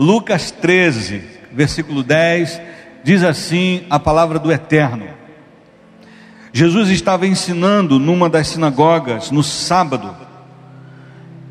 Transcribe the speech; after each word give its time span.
Lucas 0.00 0.50
13, 0.50 1.20
versículo 1.52 2.02
10, 2.02 2.58
diz 3.04 3.22
assim 3.22 3.82
a 3.90 3.98
palavra 3.98 4.38
do 4.38 4.50
Eterno. 4.50 5.04
Jesus 6.54 6.88
estava 6.88 7.26
ensinando 7.26 7.98
numa 7.98 8.26
das 8.26 8.48
sinagogas 8.48 9.30
no 9.30 9.42
sábado, 9.42 10.16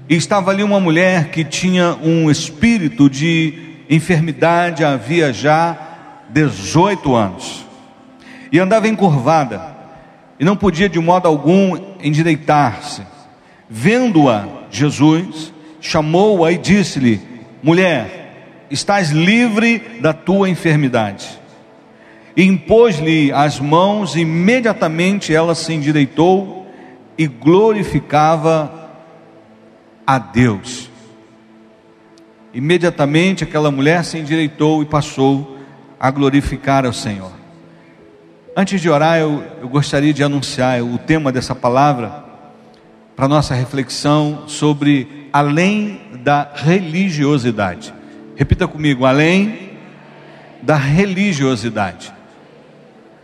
e 0.10 0.16
estava 0.16 0.50
ali 0.50 0.64
uma 0.64 0.80
mulher 0.80 1.30
que 1.30 1.44
tinha 1.44 1.96
um 2.02 2.32
espírito 2.32 3.08
de 3.08 3.84
enfermidade 3.88 4.84
havia 4.84 5.32
já 5.32 5.78
18 6.32 7.16
anos, 7.16 7.64
e 8.52 8.58
andava 8.58 8.88
encurvada, 8.88 9.62
e 10.40 10.44
não 10.44 10.58
podia 10.58 10.90
de 10.90 11.00
modo 11.00 11.28
algum 11.28 11.78
endireitar-se. 12.02 13.04
Vendo-a, 13.70 14.48
Jesus 14.72 15.54
chamou-a 15.80 16.52
e 16.52 16.58
disse-lhe: 16.58 17.22
Mulher, 17.62 18.19
estás 18.70 19.10
livre 19.10 19.80
da 20.02 20.14
tua 20.14 20.50
enfermidade 20.50 21.40
impôs-lhe 22.36 23.32
as 23.32 23.60
mãos, 23.60 24.16
imediatamente 24.16 25.34
ela 25.34 25.54
se 25.54 25.74
endireitou 25.74 26.68
e 27.18 27.28
glorificava 27.28 28.90
a 30.08 30.18
Deus. 30.18 30.90
Imediatamente 32.54 33.44
aquela 33.44 33.70
mulher 33.70 34.04
se 34.06 34.18
endireitou 34.18 34.82
e 34.82 34.86
passou 34.86 35.58
a 36.00 36.10
glorificar 36.10 36.86
ao 36.86 36.94
Senhor. 36.94 37.32
Antes 38.56 38.82
de 38.82 38.90
orar, 38.90 39.20
eu, 39.20 39.44
eu 39.62 39.70
gostaria 39.70 40.14
de 40.14 40.24
anunciar 40.24 40.82
o 40.82 40.98
tema 40.98 41.32
dessa 41.32 41.54
palavra 41.54 42.24
para 43.16 43.28
nossa 43.28 43.54
reflexão 43.54 44.46
sobre 44.48 45.28
além 45.32 46.02
da 46.24 46.50
religiosidade. 46.56 47.99
Repita 48.40 48.70
comigo: 48.70 49.04
além 49.04 49.72
da 50.62 50.78
religiosidade. 50.78 52.06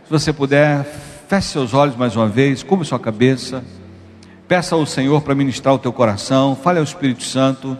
Se 0.04 0.10
você 0.10 0.30
puder, 0.30 0.84
feche 1.26 1.48
seus 1.48 1.72
olhos 1.72 1.96
mais 1.96 2.14
uma 2.14 2.28
vez, 2.28 2.62
cubra 2.62 2.84
sua 2.84 3.00
cabeça. 3.00 3.64
Peça 4.46 4.74
ao 4.74 4.84
Senhor 4.84 5.22
para 5.22 5.34
ministrar 5.34 5.74
o 5.74 5.78
teu 5.78 5.90
coração. 5.90 6.54
Fale 6.54 6.80
ao 6.80 6.84
Espírito 6.84 7.22
Santo 7.22 7.78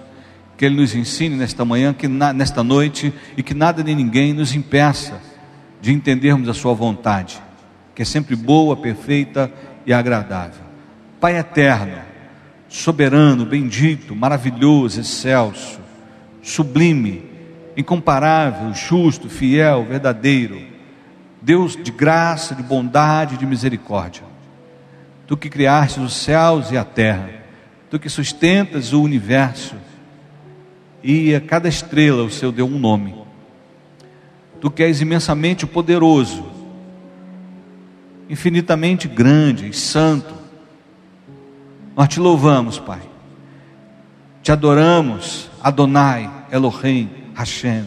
que 0.56 0.64
Ele 0.64 0.76
nos 0.76 0.94
ensine 0.94 1.36
nesta 1.36 1.62
manhã, 1.62 1.92
que 1.92 2.08
na, 2.08 2.32
nesta 2.32 2.64
noite 2.64 3.12
e 3.36 3.42
que 3.42 3.52
nada 3.52 3.84
nem 3.84 3.94
ninguém 3.94 4.32
nos 4.32 4.54
impeça 4.54 5.20
de 5.78 5.92
entendermos 5.92 6.48
a 6.48 6.54
Sua 6.54 6.72
vontade, 6.72 7.38
que 7.94 8.00
é 8.00 8.04
sempre 8.06 8.34
boa, 8.34 8.74
perfeita 8.74 9.52
e 9.84 9.92
agradável. 9.92 10.64
Pai 11.20 11.36
eterno, 11.36 11.98
soberano, 12.66 13.44
bendito, 13.44 14.16
maravilhoso, 14.16 15.00
excelso, 15.00 15.85
sublime, 16.46 17.24
incomparável, 17.76 18.72
justo, 18.72 19.28
fiel, 19.28 19.84
verdadeiro 19.84 20.76
Deus 21.46 21.76
de 21.76 21.92
graça, 21.92 22.56
de 22.56 22.62
bondade, 22.62 23.36
de 23.36 23.46
misericórdia. 23.46 24.24
Tu 25.28 25.36
que 25.36 25.48
criaste 25.48 26.00
os 26.00 26.12
céus 26.12 26.72
e 26.72 26.76
a 26.76 26.82
terra, 26.82 27.30
tu 27.88 28.00
que 28.00 28.08
sustentas 28.08 28.92
o 28.92 29.00
universo, 29.00 29.76
e 31.04 31.34
a 31.36 31.40
cada 31.40 31.68
estrela 31.68 32.24
o 32.24 32.30
Senhor 32.30 32.50
deu 32.50 32.66
um 32.66 32.78
nome. 32.78 33.14
Tu 34.60 34.68
que 34.72 34.82
és 34.82 35.00
imensamente 35.00 35.64
poderoso, 35.66 36.44
infinitamente 38.28 39.06
grande 39.06 39.68
e 39.68 39.72
santo. 39.72 40.34
Nós 41.94 42.08
te 42.08 42.18
louvamos, 42.18 42.80
Pai. 42.80 43.02
Te 44.42 44.50
adoramos, 44.50 45.48
Adonai, 45.66 46.30
Elohim, 46.52 47.10
Hashem. 47.34 47.86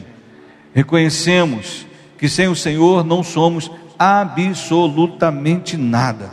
Reconhecemos 0.74 1.88
que 2.18 2.28
sem 2.28 2.50
o 2.50 2.56
Senhor 2.56 3.06
não 3.06 3.24
somos 3.24 3.72
absolutamente 3.98 5.78
nada. 5.78 6.30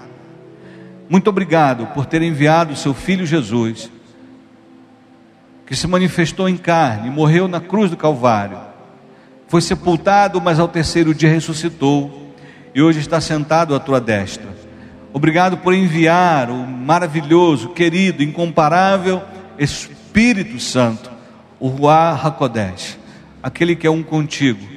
Muito 1.08 1.30
obrigado 1.30 1.86
por 1.94 2.04
ter 2.04 2.20
enviado 2.20 2.72
o 2.72 2.76
seu 2.76 2.92
filho 2.92 3.24
Jesus, 3.24 3.88
que 5.64 5.76
se 5.76 5.86
manifestou 5.86 6.48
em 6.48 6.56
carne, 6.56 7.10
morreu 7.10 7.46
na 7.46 7.60
cruz 7.60 7.92
do 7.92 7.96
Calvário, 7.96 8.58
foi 9.46 9.60
sepultado, 9.60 10.40
mas 10.40 10.58
ao 10.58 10.66
terceiro 10.66 11.14
dia 11.14 11.30
ressuscitou 11.30 12.34
e 12.74 12.82
hoje 12.82 12.98
está 12.98 13.20
sentado 13.20 13.72
à 13.72 13.78
tua 13.78 14.00
destra. 14.00 14.48
Obrigado 15.12 15.58
por 15.58 15.72
enviar 15.72 16.50
o 16.50 16.66
maravilhoso, 16.66 17.68
querido, 17.68 18.24
incomparável 18.24 19.22
Espírito 19.56 20.58
Santo, 20.58 21.14
o 21.58 21.68
Ruach 21.68 22.26
HaKodesh, 22.26 22.98
aquele 23.42 23.76
que 23.76 23.86
é 23.86 23.90
um 23.90 24.02
contigo 24.02 24.76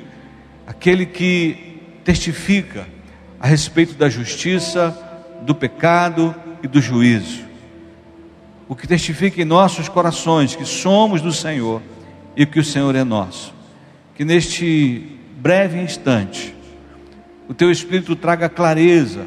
aquele 0.69 1.03
que 1.03 1.81
testifica 2.03 2.88
a 3.40 3.47
respeito 3.47 3.95
da 3.95 4.07
justiça, 4.07 4.95
do 5.41 5.56
pecado 5.56 6.35
e 6.62 6.67
do 6.67 6.79
juízo. 6.79 7.44
O 8.67 8.75
que 8.75 8.88
testifica 8.88 9.41
em 9.41 9.45
nossos 9.45 9.90
corações 9.90 10.56
que 10.56 10.66
somos 10.66 11.23
do 11.23 11.34
Senhor 11.34 11.81
e 12.38 12.45
que 12.45 12.59
o 12.59 12.63
Senhor 12.63 12.96
é 12.96 13.03
nosso. 13.03 13.51
Que 14.13 14.23
neste 14.23 15.17
breve 15.38 15.81
instante 15.81 16.53
o 17.47 17.53
teu 17.56 17.72
espírito 17.72 18.16
traga 18.16 18.47
clareza, 18.47 19.25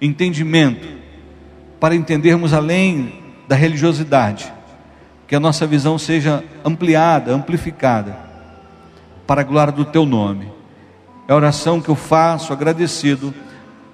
entendimento 0.00 0.88
para 1.78 1.94
entendermos 1.94 2.54
além 2.54 3.22
da 3.46 3.54
religiosidade, 3.54 4.50
que 5.32 5.36
a 5.36 5.40
nossa 5.40 5.66
visão 5.66 5.96
seja 5.96 6.44
ampliada, 6.62 7.32
amplificada 7.32 8.14
para 9.26 9.40
a 9.40 9.44
glória 9.44 9.72
do 9.72 9.82
teu 9.82 10.04
nome 10.04 10.52
é 11.26 11.32
a 11.32 11.34
oração 11.34 11.80
que 11.80 11.88
eu 11.88 11.94
faço 11.94 12.52
agradecido 12.52 13.32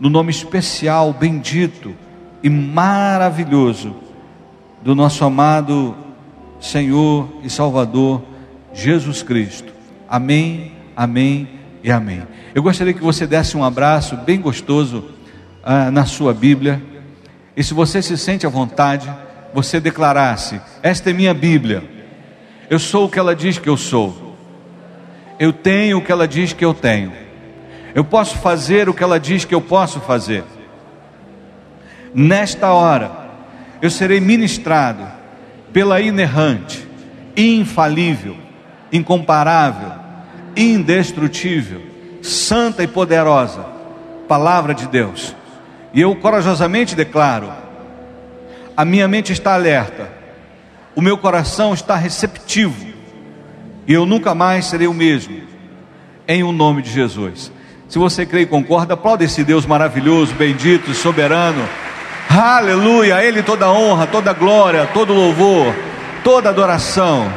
no 0.00 0.10
nome 0.10 0.32
especial, 0.32 1.12
bendito 1.12 1.94
e 2.42 2.50
maravilhoso 2.50 3.94
do 4.82 4.96
nosso 4.96 5.24
amado 5.24 5.94
Senhor 6.60 7.28
e 7.44 7.48
Salvador 7.48 8.20
Jesus 8.74 9.22
Cristo. 9.22 9.72
Amém, 10.08 10.72
amém 10.96 11.48
e 11.84 11.92
amém. 11.92 12.24
Eu 12.52 12.64
gostaria 12.64 12.92
que 12.92 13.00
você 13.00 13.28
desse 13.28 13.56
um 13.56 13.62
abraço 13.62 14.16
bem 14.16 14.40
gostoso 14.40 15.04
ah, 15.62 15.88
na 15.88 16.04
sua 16.04 16.34
Bíblia. 16.34 16.82
E 17.56 17.62
se 17.62 17.74
você 17.74 18.02
se 18.02 18.18
sente 18.18 18.44
à 18.44 18.50
vontade, 18.50 19.08
você 19.52 19.80
declarasse: 19.80 20.60
Esta 20.82 21.10
é 21.10 21.12
minha 21.12 21.34
Bíblia. 21.34 21.82
Eu 22.70 22.78
sou 22.78 23.06
o 23.06 23.08
que 23.08 23.18
ela 23.18 23.34
diz 23.34 23.58
que 23.58 23.68
eu 23.68 23.76
sou. 23.76 24.36
Eu 25.38 25.52
tenho 25.52 25.98
o 25.98 26.02
que 26.02 26.12
ela 26.12 26.28
diz 26.28 26.52
que 26.52 26.64
eu 26.64 26.74
tenho. 26.74 27.12
Eu 27.94 28.04
posso 28.04 28.36
fazer 28.38 28.88
o 28.88 28.94
que 28.94 29.02
ela 29.02 29.18
diz 29.18 29.44
que 29.44 29.54
eu 29.54 29.60
posso 29.60 30.00
fazer. 30.00 30.44
Nesta 32.14 32.72
hora, 32.72 33.10
eu 33.80 33.90
serei 33.90 34.20
ministrado 34.20 35.06
pela 35.72 36.00
inerrante, 36.00 36.86
infalível, 37.36 38.36
incomparável, 38.92 39.92
indestrutível, 40.56 41.80
santa 42.22 42.82
e 42.82 42.86
poderosa 42.86 43.78
palavra 44.28 44.74
de 44.74 44.86
Deus. 44.86 45.34
E 45.94 46.00
eu 46.00 46.14
corajosamente 46.14 46.94
declaro: 46.94 47.50
a 48.78 48.84
minha 48.84 49.08
mente 49.08 49.32
está 49.32 49.54
alerta, 49.54 50.08
o 50.94 51.02
meu 51.02 51.18
coração 51.18 51.74
está 51.74 51.96
receptivo 51.96 52.86
e 53.88 53.92
eu 53.92 54.06
nunca 54.06 54.36
mais 54.36 54.66
serei 54.66 54.86
o 54.86 54.94
mesmo, 54.94 55.36
em 56.28 56.44
o 56.44 56.52
nome 56.52 56.80
de 56.80 56.88
Jesus. 56.88 57.50
Se 57.88 57.98
você 57.98 58.24
crê 58.24 58.42
e 58.42 58.46
concorda, 58.46 58.94
aplaude 58.94 59.24
esse 59.24 59.42
Deus 59.42 59.66
maravilhoso, 59.66 60.32
bendito, 60.32 60.94
soberano. 60.94 61.68
Aleluia, 62.30 63.16
a 63.16 63.24
Ele 63.24 63.42
toda 63.42 63.68
honra, 63.68 64.06
toda 64.06 64.32
glória, 64.32 64.88
todo 64.94 65.12
louvor, 65.12 65.74
toda 66.22 66.48
adoração, 66.48 67.32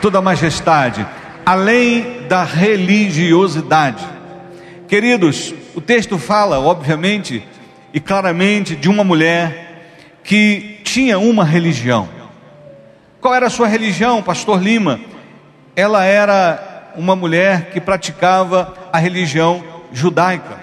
toda 0.00 0.22
majestade, 0.22 1.04
além 1.44 2.28
da 2.28 2.44
religiosidade. 2.44 4.06
Queridos, 4.86 5.52
o 5.74 5.80
texto 5.80 6.16
fala, 6.16 6.60
obviamente 6.60 7.42
e 7.92 7.98
claramente, 7.98 8.76
de 8.76 8.88
uma 8.88 9.02
mulher 9.02 9.65
que 10.26 10.80
tinha 10.84 11.18
uma 11.18 11.44
religião. 11.44 12.08
Qual 13.20 13.34
era 13.34 13.46
a 13.46 13.50
sua 13.50 13.66
religião, 13.66 14.22
Pastor 14.22 14.62
Lima? 14.62 15.00
ela 15.76 16.02
era 16.04 16.92
uma 16.96 17.14
mulher 17.14 17.70
que 17.70 17.78
praticava 17.78 18.72
a 18.90 18.98
religião 18.98 19.62
judaica. 19.92 20.58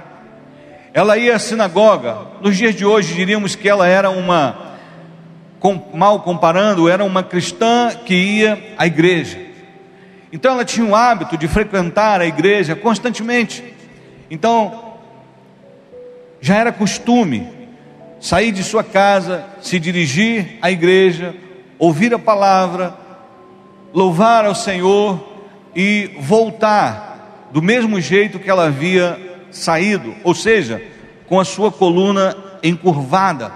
Ela 0.92 1.18
ia 1.18 1.36
à 1.36 1.39
sinagoga. 1.39 2.18
Nos 2.42 2.57
dias 2.57 2.74
de 2.74 2.83
hoje 2.83 3.13
diríamos 3.13 3.56
que 3.56 3.69
ela 3.69 3.88
era 3.88 4.10
uma, 4.10 4.75
mal 5.94 6.21
comparando, 6.21 6.89
era 6.89 7.06
uma 7.06 7.21
cristã 7.21 7.92
que 8.04 8.15
ia 8.15 8.74
à 8.75 8.88
igreja. 8.88 9.39
Então 10.31 10.54
ela 10.54 10.65
tinha 10.65 10.86
o 10.86 10.95
hábito 10.95 11.38
de 11.38 11.48
frequentar 11.48 12.19
a 12.19 12.25
igreja 12.25 12.75
constantemente. 12.75 13.63
Então 14.31 14.95
já 16.42 16.56
era 16.56 16.71
costume 16.71 17.62
sair 18.24 18.54
de 18.54 18.64
sua 18.64 18.86
casa, 18.86 19.44
se 19.62 19.78
dirigir 19.78 20.58
à 20.62 20.72
igreja, 20.72 21.36
ouvir 21.78 22.14
a 22.14 22.18
palavra, 22.18 22.96
louvar 23.94 24.46
ao 24.46 24.56
Senhor 24.56 25.44
e 25.75 26.10
voltar 26.22 27.50
do 27.52 27.62
mesmo 27.62 28.00
jeito 28.00 28.40
que 28.40 28.50
ela 28.50 28.68
havia 28.68 29.20
saído, 29.52 30.16
ou 30.24 30.34
seja, 30.34 30.81
com 31.28 31.38
a 31.38 31.44
sua 31.44 31.70
coluna 31.70 32.34
encurvada. 32.64 33.52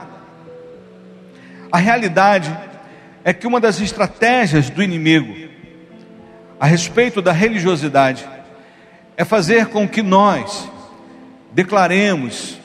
A 1.71 1.77
realidade 1.77 2.53
é 3.23 3.31
que 3.31 3.47
uma 3.47 3.61
das 3.61 3.79
estratégias 3.79 4.69
do 4.69 4.83
inimigo 4.83 5.47
a 6.59 6.65
respeito 6.65 7.21
da 7.21 7.31
religiosidade 7.31 8.27
é 9.15 9.23
fazer 9.23 9.67
com 9.67 9.87
que 9.87 10.03
nós 10.03 10.69
declaremos, 11.53 12.59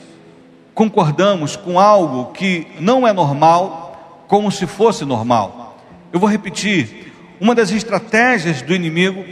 concordamos 0.73 1.55
com 1.55 1.79
algo 1.79 2.31
que 2.33 2.67
não 2.79 3.07
é 3.07 3.13
normal, 3.13 4.25
como 4.27 4.51
se 4.51 4.65
fosse 4.65 5.05
normal. 5.05 5.77
Eu 6.11 6.19
vou 6.19 6.29
repetir: 6.29 7.13
uma 7.39 7.55
das 7.55 7.71
estratégias 7.71 8.61
do 8.61 8.73
inimigo 8.73 9.23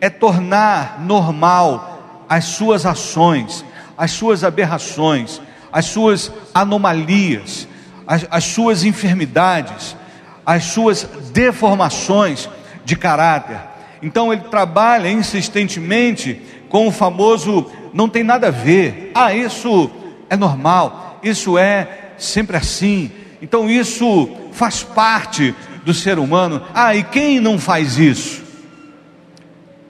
é 0.00 0.08
tornar 0.08 1.00
normal 1.00 2.24
as 2.28 2.44
suas 2.44 2.84
ações, 2.86 3.64
as 3.96 4.10
suas 4.10 4.44
aberrações, 4.44 5.40
as 5.72 5.86
suas 5.86 6.32
anomalias, 6.54 7.68
as, 8.06 8.26
as 8.30 8.44
suas 8.44 8.84
enfermidades, 8.84 9.96
as 10.44 10.64
suas 10.64 11.04
deformações 11.32 12.48
de 12.84 12.96
caráter. 12.96 13.58
Então 14.02 14.32
ele 14.32 14.42
trabalha 14.42 15.10
insistentemente 15.10 16.40
com 16.68 16.86
o 16.86 16.92
famoso 16.92 17.70
não 17.92 18.08
tem 18.08 18.22
nada 18.22 18.48
a 18.48 18.50
ver. 18.50 19.10
Ah, 19.14 19.32
isso 19.34 19.90
é 20.28 20.36
normal, 20.36 21.20
isso 21.22 21.56
é 21.58 22.12
sempre 22.18 22.56
assim. 22.56 23.10
Então 23.40 23.70
isso 23.70 24.28
faz 24.52 24.82
parte 24.82 25.54
do 25.84 25.94
ser 25.94 26.18
humano. 26.18 26.62
Ah, 26.74 26.94
e 26.94 27.04
quem 27.04 27.40
não 27.40 27.58
faz 27.58 27.98
isso? 27.98 28.44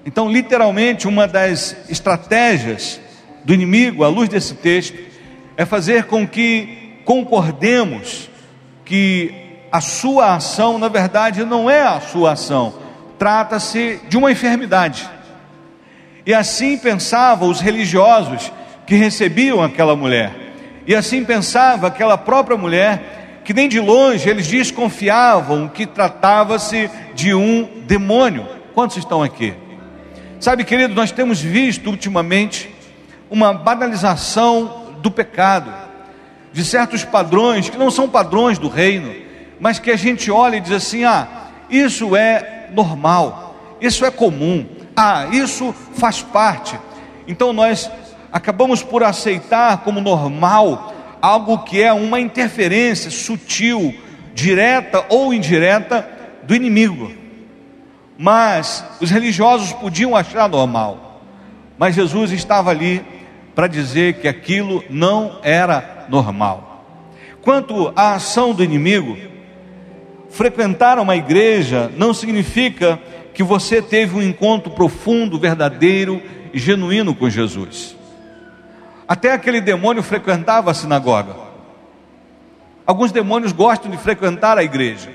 Então, 0.05 0.31
literalmente, 0.31 1.09
uma 1.09 1.27
das 1.27 1.77
estratégias 1.89 3.01
do 3.45 3.53
inimigo, 3.53 4.05
à 4.05 4.09
luz 4.09 4.29
desse 4.29 4.55
texto, 4.55 4.97
é 5.57 5.65
fazer 5.65 6.05
com 6.05 6.27
que 6.27 7.01
concordemos 7.05 8.31
que 8.85 9.35
a 9.73 9.81
sua 9.81 10.37
ação, 10.37 10.79
na 10.79 10.89
verdade, 10.89 11.45
não 11.45 11.69
é 11.69 11.83
a 11.83 12.01
sua 12.01 12.33
ação, 12.33 12.75
trata-se 13.19 14.01
de 14.09 14.17
uma 14.17 14.31
enfermidade. 14.31 15.09
E 16.25 16.33
assim 16.33 16.79
pensavam 16.79 17.49
os 17.49 17.61
religiosos 17.61 18.53
que 18.87 18.95
recebiam 18.95 19.63
aquela 19.63 19.97
mulher. 19.97 20.33
E 20.87 20.95
assim 20.95 21.25
pensava 21.25 21.89
aquela 21.89 22.17
própria 22.17 22.57
mulher, 22.57 23.41
que 23.45 23.53
nem 23.53 23.69
de 23.69 23.81
longe 23.81 24.29
eles 24.29 24.47
desconfiavam 24.47 25.69
que 25.69 25.87
tratava-se 25.87 26.89
de 27.15 27.35
um 27.35 27.83
demônio. 27.87 28.47
Quantos 28.73 28.97
estão 28.97 29.23
aqui? 29.23 29.55
Sabe, 30.39 30.65
querido, 30.65 30.95
nós 30.95 31.11
temos 31.11 31.41
visto 31.41 31.91
ultimamente 31.91 32.71
uma 33.31 33.53
banalização 33.53 34.93
do 35.01 35.11
pecado, 35.11 35.73
de 36.53 36.65
certos 36.65 37.05
padrões 37.05 37.69
que 37.69 37.79
não 37.79 37.91
são 37.91 38.09
padrões 38.09 38.59
do 38.59 38.69
reino, 38.69 39.15
mas 39.59 39.79
que 39.79 39.91
a 39.91 39.97
gente 39.97 40.31
olha 40.31 40.57
e 40.57 40.61
diz 40.61 40.73
assim: 40.73 41.05
ah, 41.05 41.27
isso 41.69 42.15
é 42.15 42.69
normal, 42.73 43.77
isso 43.81 44.05
é 44.05 44.11
comum, 44.11 44.67
ah, 44.95 45.27
isso 45.33 45.75
faz 45.95 46.23
parte. 46.23 46.79
Então 47.27 47.53
nós 47.53 47.91
acabamos 48.33 48.83
por 48.83 49.03
aceitar 49.03 49.79
como 49.79 50.01
normal 50.01 50.95
algo 51.21 51.59
que 51.59 51.83
é 51.83 51.93
uma 51.93 52.21
interferência 52.21 53.11
sutil, 53.11 53.95
direta 54.35 55.05
ou 55.09 55.33
indireta 55.33 56.09
do 56.43 56.55
inimigo. 56.55 57.11
Mas 58.19 58.85
os 59.01 59.11
religiosos 59.11 59.73
podiam 59.73 60.15
achar 60.15 60.49
normal. 60.49 61.23
Mas 61.79 61.95
Jesus 61.95 62.31
estava 62.33 62.71
ali 62.71 63.05
para 63.55 63.67
dizer 63.67 64.21
que 64.21 64.29
aquilo 64.29 64.85
não 64.89 65.39
era 65.43 66.07
normal. 66.09 66.85
Quanto 67.43 67.93
à 67.97 68.15
ação 68.15 68.53
do 68.53 68.63
inimigo, 68.63 69.17
frequentar 70.31 70.99
uma 70.99 71.17
igreja 71.17 71.91
não 71.97 72.13
significa 72.13 72.99
que 73.33 73.43
você 73.43 73.83
teve 73.83 74.17
um 74.17 74.23
encontro 74.23 74.71
profundo, 74.71 75.39
verdadeiro 75.39 76.23
e 76.53 76.59
genuíno 76.59 77.15
com 77.15 77.29
Jesus. 77.29 77.96
Até 79.09 79.33
aquele 79.33 79.61
demônio 79.61 80.03
frequentava 80.03 80.71
a 80.71 80.75
sinagoga. 80.75 81.37
Alguns 82.87 83.13
demônios 83.13 83.53
gostam 83.53 83.91
de 83.91 83.97
frequentar 83.97 84.59
a 84.59 84.65
igreja, 84.65 85.11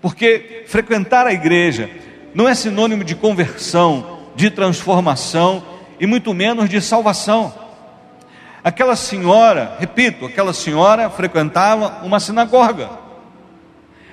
porque 0.00 0.64
frequentar 0.68 1.26
a 1.26 1.32
igreja 1.32 1.90
não 2.34 2.48
é 2.48 2.54
sinônimo 2.54 3.02
de 3.02 3.14
conversão, 3.16 4.20
de 4.36 4.50
transformação 4.50 5.64
e 5.98 6.06
muito 6.06 6.32
menos 6.32 6.68
de 6.68 6.80
salvação. 6.80 7.52
Aquela 8.62 8.94
senhora, 8.94 9.76
repito, 9.78 10.26
aquela 10.26 10.52
senhora 10.52 11.10
frequentava 11.10 12.04
uma 12.04 12.20
sinagoga, 12.20 12.90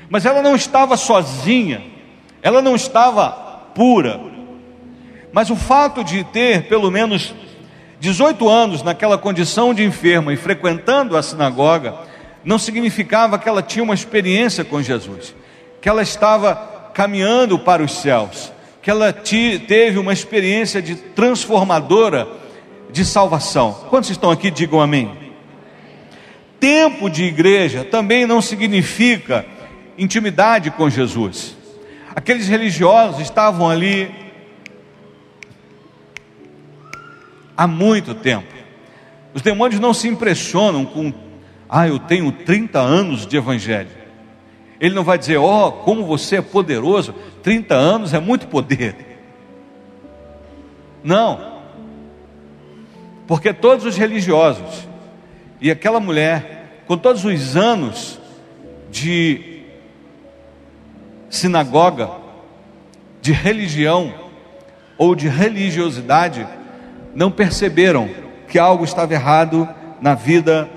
mas 0.10 0.26
ela 0.26 0.42
não 0.42 0.56
estava 0.56 0.98
sozinha 0.98 1.96
ela 2.46 2.62
não 2.62 2.76
estava 2.76 3.32
pura. 3.74 4.22
Mas 5.34 5.50
o 5.50 5.56
fato 5.56 6.04
de 6.04 6.24
ter 6.26 6.68
pelo 6.68 6.92
menos 6.92 7.34
18 8.00 8.50
anos 8.50 8.84
naquela 8.84 9.18
condição 9.18 9.74
de 9.74 9.84
enferma 9.84 10.34
e 10.34 10.38
frequentando 10.38 11.16
a 11.16 11.24
sinagoga, 11.24 11.96
não 12.44 12.60
significava 12.60 13.40
que 13.40 13.50
ela 13.50 13.62
tinha 13.62 13.84
uma 13.84 13.94
experiência 13.94 14.64
com 14.64 14.82
Jesus, 14.82 15.36
que 15.82 15.90
ela 15.90 16.02
estava 16.02 16.56
caminhando 16.94 17.58
para 17.58 17.84
os 17.84 17.94
céus, 17.94 18.52
que 18.82 18.90
ela 18.92 19.12
teve 19.12 19.98
uma 19.98 20.14
experiência 20.14 20.82
de 20.82 20.96
transformadora 20.96 22.28
de 22.92 23.04
salvação. 23.04 23.74
Quantos 23.90 24.10
estão 24.10 24.30
aqui? 24.30 24.52
Digam 24.52 24.80
amém. 24.80 25.12
Tempo 26.60 27.10
de 27.10 27.24
igreja 27.24 27.84
também 27.84 28.26
não 28.26 28.42
significa 28.42 29.46
intimidade 29.98 30.72
com 30.72 30.90
Jesus. 30.90 31.56
Aqueles 32.16 32.48
religiosos 32.48 33.20
estavam 33.20 33.70
ali 33.70 34.25
há 37.56 37.68
muito 37.68 38.14
tempo. 38.14 38.54
Os 39.34 39.42
demônios 39.42 39.80
não 39.80 39.94
se 39.94 40.08
impressionam 40.08 40.86
com, 40.86 41.14
ah, 41.70 41.88
eu 41.88 42.00
tenho 42.00 42.32
30 42.32 42.80
anos 42.80 43.26
de 43.26 43.38
evangelho. 43.38 43.90
Ele 44.80 44.94
não 44.94 45.04
vai 45.04 45.18
dizer, 45.18 45.38
ó, 45.38 45.68
oh, 45.68 45.72
como 45.72 46.06
você 46.06 46.38
é 46.38 46.42
poderoso, 46.42 47.14
30 47.44 47.76
anos 47.76 48.14
é 48.14 48.20
muito 48.20 48.48
poder. 48.48 48.96
Não, 51.04 51.56
porque 53.28 53.54
todos 53.54 53.86
os 53.86 53.98
religiosos 53.98 54.88
e 55.60 55.72
aquela 55.72 56.00
mulher, 56.00 56.84
com 56.86 56.98
todos 56.98 57.26
os 57.26 57.56
anos 57.56 58.20
de 58.92 59.64
sinagoga, 61.30 62.10
de 63.22 63.32
religião 63.32 64.14
ou 64.98 65.16
de 65.16 65.28
religiosidade, 65.28 66.48
não 67.16 67.32
perceberam 67.32 68.10
que 68.48 68.60
algo 68.60 68.84
estava 68.84 69.14
errado 69.14 69.68
na 70.02 70.14
vida 70.14 70.70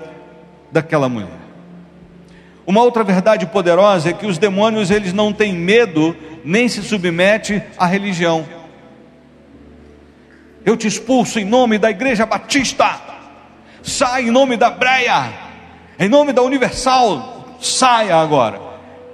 daquela 0.71 1.09
mulher. 1.09 1.37
Uma 2.65 2.81
outra 2.81 3.03
verdade 3.03 3.45
poderosa 3.47 4.09
é 4.09 4.13
que 4.13 4.25
os 4.25 4.37
demônios 4.37 4.89
eles 4.89 5.11
não 5.11 5.33
têm 5.33 5.53
medo 5.53 6.15
nem 6.45 6.67
se 6.67 6.81
submete 6.81 7.61
à 7.77 7.85
religião. 7.85 8.47
Eu 10.65 10.77
te 10.77 10.87
expulso 10.87 11.39
em 11.39 11.45
nome 11.45 11.77
da 11.77 11.89
Igreja 11.89 12.25
Batista. 12.25 13.01
Sai 13.81 14.27
em 14.27 14.31
nome 14.31 14.55
da 14.55 14.69
Breia. 14.69 15.33
Em 15.97 16.07
nome 16.07 16.31
da 16.31 16.41
Universal, 16.41 17.57
saia 17.59 18.15
agora. 18.15 18.61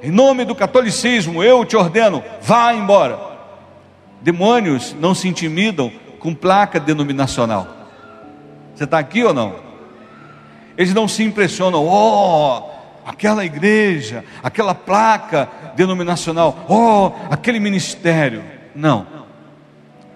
Em 0.03 0.11
nome 0.11 0.45
do 0.45 0.53
catolicismo, 0.53 1.43
eu 1.43 1.65
te 1.65 1.75
ordeno, 1.75 2.23
vá 2.41 2.73
embora. 2.73 3.17
Demônios 4.21 4.95
não 4.99 5.15
se 5.15 5.27
intimidam 5.27 5.91
com 6.25 6.33
placa 6.33 6.79
denominacional. 6.79 7.67
Você 8.73 8.85
está 8.85 8.97
aqui 8.97 9.23
ou 9.23 9.31
não? 9.31 9.57
Eles 10.75 10.91
não 10.91 11.07
se 11.07 11.21
impressionam, 11.21 11.85
oh, 11.85 12.63
aquela 13.05 13.45
igreja, 13.45 14.25
aquela 14.41 14.73
placa 14.73 15.47
denominacional, 15.75 16.65
oh, 16.67 17.11
aquele 17.29 17.59
ministério. 17.59 18.43
Não, 18.73 19.05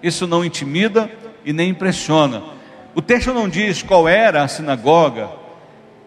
isso 0.02 0.26
não 0.26 0.44
intimida 0.44 1.08
e 1.44 1.52
nem 1.52 1.70
impressiona. 1.70 2.42
O 2.92 3.00
texto 3.00 3.32
não 3.32 3.48
diz 3.48 3.80
qual 3.80 4.08
era 4.08 4.42
a 4.42 4.48
sinagoga 4.48 5.30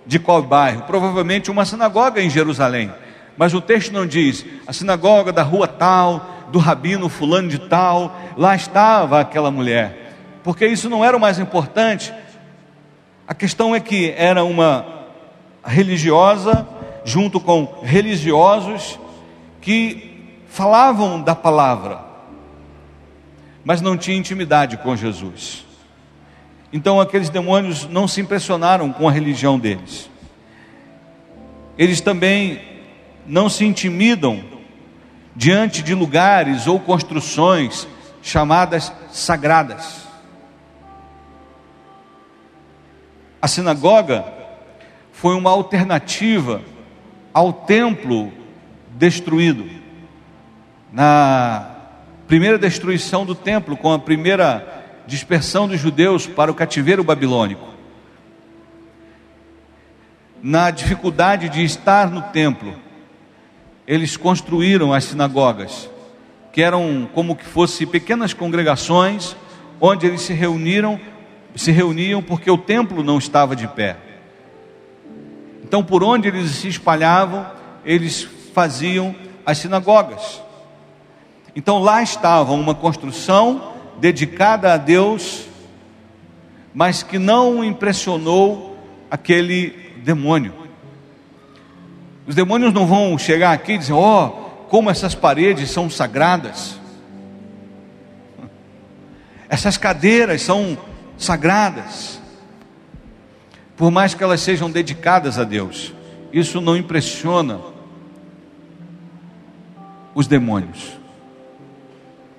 de 0.06 0.20
qual 0.20 0.42
bairro, 0.42 0.82
provavelmente 0.82 1.50
uma 1.50 1.64
sinagoga 1.64 2.22
em 2.22 2.30
Jerusalém. 2.30 2.92
Mas 3.38 3.54
o 3.54 3.62
texto 3.62 3.94
não 3.94 4.06
diz 4.06 4.46
a 4.68 4.74
sinagoga 4.74 5.32
da 5.32 5.44
rua 5.44 5.66
tal, 5.66 6.33
do 6.52 6.60
rabino 6.60 7.10
fulano 7.10 7.50
de 7.50 7.60
tal, 7.60 8.16
lá 8.38 8.56
estava 8.56 9.20
aquela 9.20 9.50
mulher, 9.50 10.16
porque 10.44 10.66
isso 10.66 10.90
não 10.90 11.04
era 11.04 11.16
o 11.16 11.20
mais 11.20 11.40
importante. 11.40 12.14
A 13.28 13.34
questão 13.34 13.76
é 13.76 13.80
que 13.80 14.14
era 14.18 14.44
uma 14.44 14.86
religiosa 15.66 16.68
junto 17.06 17.40
com 17.40 17.80
religiosos 17.84 19.00
que 19.62 20.42
falavam 20.48 21.22
da 21.22 21.36
palavra. 21.36 22.00
mas 23.66 23.80
não 23.80 23.98
tinha 23.98 24.18
intimidade 24.18 24.76
com 24.76 24.94
Jesus. 24.94 25.66
Então 26.72 27.00
aqueles 27.00 27.30
demônios 27.30 27.88
não 27.88 28.10
se 28.10 28.20
impressionaram 28.20 28.92
com 28.92 29.08
a 29.08 29.12
religião 29.12 29.58
deles. 29.58 30.10
Eles 31.78 32.02
também 32.02 32.62
não 33.26 33.48
se 33.48 33.64
intimidam 33.64 34.44
diante 35.36 35.82
de 35.82 35.94
lugares 35.96 36.68
ou 36.68 36.80
construções 36.80 37.88
chamadas 38.22 38.92
sagradas. 39.12 40.04
A 43.42 43.48
sinagoga 43.48 44.24
foi 45.12 45.36
uma 45.36 45.50
alternativa 45.50 46.62
ao 47.34 47.52
templo 47.52 48.32
destruído. 48.92 49.70
Na 50.92 51.72
primeira 52.28 52.58
destruição 52.58 53.26
do 53.26 53.36
templo, 53.36 53.76
com 53.76 53.92
a 53.92 54.00
primeira 54.00 54.84
dispersão 55.06 55.68
dos 55.68 55.80
judeus 55.80 56.26
para 56.26 56.52
o 56.52 56.56
cativeiro 56.56 57.04
babilônico. 57.04 57.68
Na 60.42 60.72
dificuldade 60.72 61.50
de 61.50 61.64
estar 61.64 62.10
no 62.10 62.22
templo, 62.22 62.76
eles 63.88 64.16
construíram 64.18 64.94
as 64.94 65.06
sinagogas, 65.06 65.90
que 66.52 66.62
eram 66.62 67.08
como 67.14 67.36
que 67.36 67.46
fossem 67.46 67.86
pequenas 67.86 68.34
congregações 68.34 69.36
onde 69.80 70.08
eles 70.08 70.22
se 70.22 70.34
reuniram, 70.34 71.00
se 71.56 71.72
reuniam 71.72 72.22
porque 72.22 72.50
o 72.50 72.58
templo 72.58 73.04
não 73.04 73.18
estava 73.18 73.56
de 73.56 73.68
pé. 73.68 73.98
Então, 75.64 75.84
por 75.84 76.04
onde 76.04 76.28
eles 76.28 76.52
se 76.52 76.68
espalhavam, 76.68 77.46
eles 77.84 78.28
faziam 78.54 79.16
as 79.46 79.58
sinagogas. 79.58 80.42
Então, 81.56 81.80
lá 81.80 82.02
estava 82.02 82.54
uma 82.54 82.74
construção 82.74 83.74
dedicada 84.00 84.74
a 84.74 84.78
Deus, 84.78 85.46
mas 86.74 87.04
que 87.04 87.20
não 87.20 87.64
impressionou 87.64 88.78
aquele 89.10 89.70
demônio. 90.04 90.63
Os 92.26 92.36
demônios 92.36 92.74
não 92.74 92.88
vão 92.88 93.18
chegar 93.18 93.52
aqui 93.52 93.74
e 93.74 93.78
dizer: 93.78 93.94
Ó, 93.94 94.28
oh, 94.28 94.30
como 94.70 94.90
essas 94.90 95.14
paredes 95.14 95.70
são 95.70 95.90
sagradas, 95.90 96.80
essas 99.50 99.78
cadeiras 99.78 100.42
são 100.42 100.78
sagradas, 101.18 102.20
por 103.76 103.92
mais 103.92 104.14
que 104.14 104.24
elas 104.24 104.42
sejam 104.42 104.72
dedicadas 104.72 105.38
a 105.38 105.44
Deus, 105.44 105.94
isso 106.32 106.62
não 106.62 106.78
impressiona 106.78 107.60
os 110.16 110.28
demônios. 110.28 110.98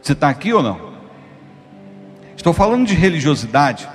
Você 0.00 0.12
está 0.12 0.28
aqui 0.28 0.52
ou 0.52 0.62
não? 0.62 0.94
Estou 2.36 2.52
falando 2.52 2.86
de 2.86 2.94
religiosidade, 2.94 3.88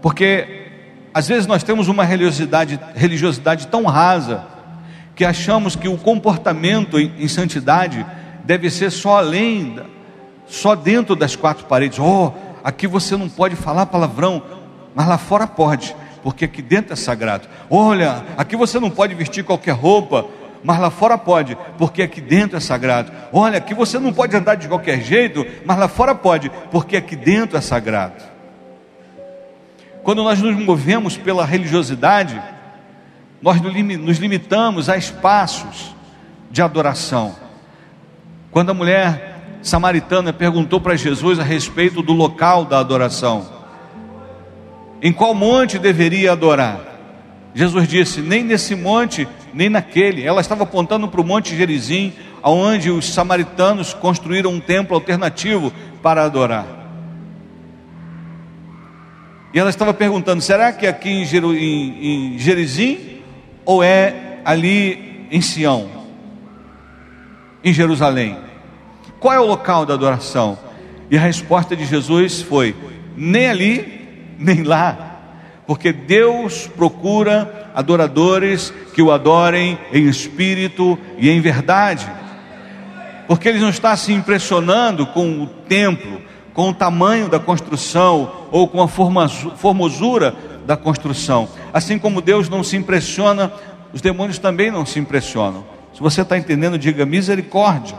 porque 0.00 0.70
às 1.12 1.28
vezes 1.28 1.46
nós 1.46 1.62
temos 1.62 1.88
uma 1.88 2.04
religiosidade, 2.04 2.80
religiosidade 2.94 3.68
tão 3.68 3.84
rasa 3.84 4.53
que 5.14 5.24
achamos 5.24 5.76
que 5.76 5.88
o 5.88 5.96
comportamento 5.96 6.98
em, 6.98 7.28
santidade 7.28 8.04
deve 8.44 8.70
ser 8.70 8.90
só 8.90 9.18
além, 9.18 9.78
só 10.46 10.74
dentro 10.74 11.14
das 11.14 11.36
quatro 11.36 11.66
paredes. 11.66 11.98
Oh, 11.98 12.32
aqui 12.62 12.86
você 12.86 13.16
não 13.16 13.28
pode 13.28 13.56
falar 13.56 13.86
palavrão, 13.86 14.42
mas 14.94 15.06
lá 15.06 15.18
fora 15.18 15.46
pode, 15.46 15.94
porque 16.22 16.44
aqui 16.44 16.60
dentro 16.60 16.92
é 16.92 16.96
sagrado. 16.96 17.48
Olha, 17.70 18.24
aqui 18.36 18.56
você 18.56 18.80
não 18.80 18.90
pode 18.90 19.14
vestir 19.14 19.44
qualquer 19.44 19.72
roupa, 19.72 20.26
mas 20.64 20.80
lá 20.80 20.90
fora 20.90 21.18
pode, 21.18 21.56
porque 21.78 22.02
aqui 22.02 22.20
dentro 22.20 22.56
é 22.56 22.60
sagrado. 22.60 23.12
Olha, 23.32 23.58
aqui 23.58 23.74
você 23.74 23.98
não 23.98 24.12
pode 24.12 24.34
andar 24.34 24.56
de 24.56 24.66
qualquer 24.66 25.00
jeito, 25.00 25.46
mas 25.64 25.78
lá 25.78 25.88
fora 25.88 26.14
pode, 26.14 26.50
porque 26.70 26.96
aqui 26.96 27.14
dentro 27.14 27.56
é 27.56 27.60
sagrado. 27.60 28.34
Quando 30.02 30.22
nós 30.22 30.40
nos 30.40 30.56
movemos 30.56 31.16
pela 31.16 31.44
religiosidade, 31.46 32.40
nós 33.44 33.60
nos 33.60 34.16
limitamos 34.16 34.88
a 34.88 34.96
espaços 34.96 35.94
de 36.50 36.62
adoração. 36.62 37.36
Quando 38.50 38.70
a 38.70 38.74
mulher 38.74 39.58
samaritana 39.60 40.32
perguntou 40.32 40.80
para 40.80 40.96
Jesus 40.96 41.38
a 41.38 41.42
respeito 41.42 42.00
do 42.00 42.14
local 42.14 42.64
da 42.64 42.78
adoração, 42.78 43.46
em 45.02 45.12
qual 45.12 45.34
monte 45.34 45.78
deveria 45.78 46.32
adorar? 46.32 46.80
Jesus 47.54 47.86
disse: 47.86 48.22
nem 48.22 48.42
nesse 48.42 48.74
monte, 48.74 49.28
nem 49.52 49.68
naquele. 49.68 50.22
Ela 50.22 50.40
estava 50.40 50.62
apontando 50.62 51.06
para 51.06 51.20
o 51.20 51.24
Monte 51.24 51.54
Gerizim, 51.54 52.14
onde 52.42 52.90
os 52.90 53.12
samaritanos 53.12 53.92
construíram 53.92 54.52
um 54.52 54.58
templo 54.58 54.94
alternativo 54.94 55.70
para 56.02 56.24
adorar. 56.24 56.66
E 59.52 59.58
ela 59.58 59.68
estava 59.68 59.92
perguntando: 59.92 60.40
será 60.40 60.72
que 60.72 60.86
aqui 60.86 61.10
em, 61.10 62.38
Gerizim 62.38 63.13
ou 63.64 63.82
é 63.82 64.40
ali 64.44 65.26
em 65.30 65.40
Sião, 65.40 65.88
em 67.62 67.72
Jerusalém? 67.72 68.36
Qual 69.20 69.32
é 69.32 69.40
o 69.40 69.46
local 69.46 69.86
da 69.86 69.94
adoração? 69.94 70.58
E 71.10 71.16
a 71.16 71.20
resposta 71.20 71.74
de 71.74 71.84
Jesus 71.84 72.42
foi: 72.42 72.74
nem 73.16 73.48
ali, 73.48 74.36
nem 74.38 74.62
lá, 74.62 75.20
porque 75.66 75.92
Deus 75.92 76.66
procura 76.66 77.70
adoradores 77.74 78.72
que 78.94 79.02
o 79.02 79.10
adorem 79.10 79.78
em 79.92 80.06
espírito 80.08 80.98
e 81.18 81.30
em 81.30 81.40
verdade, 81.40 82.06
porque 83.26 83.48
Ele 83.48 83.58
não 83.58 83.70
está 83.70 83.96
se 83.96 84.12
impressionando 84.12 85.06
com 85.06 85.42
o 85.42 85.46
templo, 85.46 86.20
com 86.52 86.68
o 86.68 86.74
tamanho 86.74 87.28
da 87.28 87.40
construção 87.40 88.30
ou 88.52 88.68
com 88.68 88.80
a 88.82 88.88
formosura 88.88 90.34
da 90.66 90.76
construção. 90.76 91.48
Assim 91.72 91.98
como 91.98 92.20
Deus 92.20 92.48
não 92.48 92.62
se 92.64 92.76
impressiona, 92.76 93.52
os 93.92 94.00
demônios 94.00 94.38
também 94.38 94.70
não 94.70 94.84
se 94.84 94.98
impressionam. 94.98 95.64
Se 95.92 96.00
você 96.00 96.22
está 96.22 96.36
entendendo, 96.36 96.78
diga 96.78 97.06
misericórdia. 97.06 97.96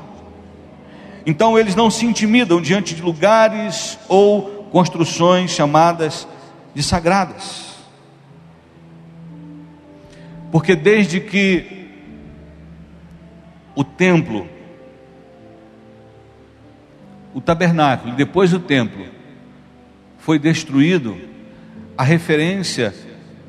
Então 1.26 1.58
eles 1.58 1.76
não 1.76 1.90
se 1.90 2.06
intimidam 2.06 2.62
diante 2.62 2.94
de 2.94 3.02
lugares 3.02 3.98
ou 4.08 4.68
construções 4.72 5.52
chamadas 5.52 6.28
de 6.74 6.84
sagradas. 6.84 7.76
Porque 10.52 10.76
desde 10.76 11.20
que 11.20 11.88
o 13.74 13.84
templo, 13.84 14.48
o 17.34 17.42
tabernáculo, 17.42 18.16
depois 18.16 18.54
o 18.54 18.60
templo, 18.60 19.06
foi 20.18 20.40
destruído, 20.40 21.18
a 21.98 22.04
referência 22.04 22.94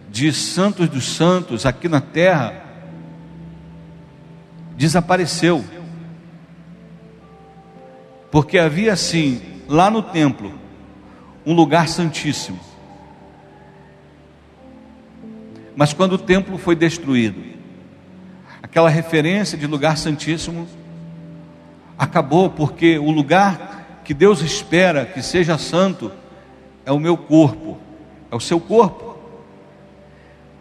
de 0.09 0.33
santos 0.33 0.89
dos 0.89 1.05
santos 1.05 1.67
aqui 1.67 1.89
na 1.89 2.01
terra 2.01 2.65
desapareceu. 4.77 5.65
Porque 8.31 8.59
havia 8.59 8.93
assim, 8.93 9.41
lá 9.69 9.91
no 9.91 10.03
templo, 10.03 10.53
um 11.45 11.53
lugar 11.53 11.89
santíssimo. 11.89 12.59
Mas 15.75 15.93
quando 15.93 16.15
o 16.15 16.19
templo 16.19 16.57
foi 16.57 16.75
destruído, 16.75 17.43
aquela 18.63 18.89
referência 18.89 19.59
de 19.59 19.67
lugar 19.67 19.97
santíssimo 19.99 20.67
acabou, 21.99 22.51
porque 22.51 22.99
o 22.99 23.11
lugar 23.11 24.01
que 24.05 24.15
Deus 24.15 24.41
espera 24.41 25.05
que 25.05 25.23
seja 25.23 25.59
santo 25.59 26.11
é 26.85 26.93
o 26.93 26.99
meu 26.99 27.17
corpo, 27.17 27.79
é 28.37 28.39
o 28.39 28.41
seu 28.41 28.61
corpo. 28.61 29.17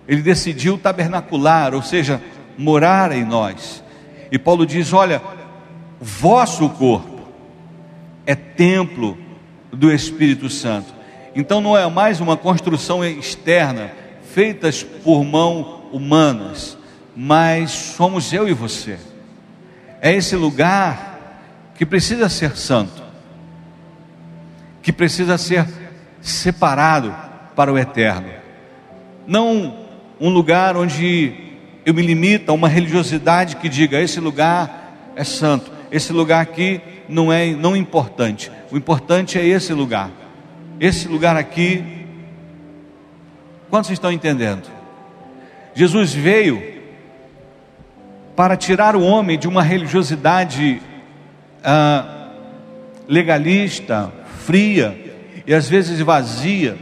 Ele 0.07 0.21
decidiu 0.21 0.77
tabernacular, 0.77 1.75
ou 1.75 1.81
seja, 1.81 2.21
morar 2.57 3.11
em 3.11 3.25
nós. 3.25 3.83
E 4.31 4.39
Paulo 4.39 4.65
diz: 4.65 4.93
Olha, 4.93 5.21
vosso 5.99 6.69
corpo 6.69 7.27
é 8.25 8.33
templo 8.33 9.17
do 9.71 9.91
Espírito 9.91 10.49
Santo. 10.49 10.93
Então 11.35 11.59
não 11.59 11.77
é 11.77 11.87
mais 11.89 12.21
uma 12.21 12.37
construção 12.37 13.03
externa, 13.03 13.91
feitas 14.33 14.83
por 14.83 15.23
mão 15.23 15.83
humanas, 15.91 16.77
mas 17.15 17.71
somos 17.71 18.31
eu 18.31 18.47
e 18.47 18.53
você. 18.53 18.97
É 20.01 20.13
esse 20.13 20.35
lugar 20.35 21.19
que 21.75 21.85
precisa 21.85 22.29
ser 22.29 22.55
santo, 22.55 23.03
que 24.81 24.93
precisa 24.93 25.37
ser 25.37 25.67
separado 26.21 27.24
para 27.55 27.71
o 27.71 27.77
eterno. 27.77 28.27
Não 29.25 29.85
um 30.19 30.29
lugar 30.29 30.77
onde 30.77 31.33
eu 31.85 31.93
me 31.93 32.01
limito 32.01 32.51
a 32.51 32.53
uma 32.53 32.67
religiosidade 32.67 33.55
que 33.57 33.69
diga 33.69 33.99
esse 33.99 34.19
lugar 34.19 35.13
é 35.15 35.23
santo, 35.23 35.71
esse 35.91 36.11
lugar 36.11 36.41
aqui 36.41 36.81
não 37.07 37.31
é 37.31 37.53
não 37.53 37.75
importante. 37.75 38.51
O 38.71 38.77
importante 38.77 39.37
é 39.37 39.45
esse 39.45 39.73
lugar. 39.73 40.09
Esse 40.79 41.07
lugar 41.07 41.37
aqui 41.37 41.95
Quantos 43.69 43.89
estão 43.89 44.11
entendendo? 44.11 44.69
Jesus 45.73 46.13
veio 46.13 46.63
para 48.35 48.55
tirar 48.55 48.95
o 48.95 49.03
homem 49.03 49.37
de 49.37 49.47
uma 49.47 49.61
religiosidade 49.61 50.81
ah, 51.63 52.29
legalista, 53.07 54.11
fria 54.45 55.13
e 55.45 55.53
às 55.53 55.67
vezes 55.67 55.99
vazia, 55.99 56.77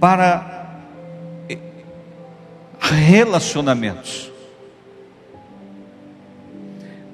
para 0.00 0.56
relacionamentos, 2.80 4.30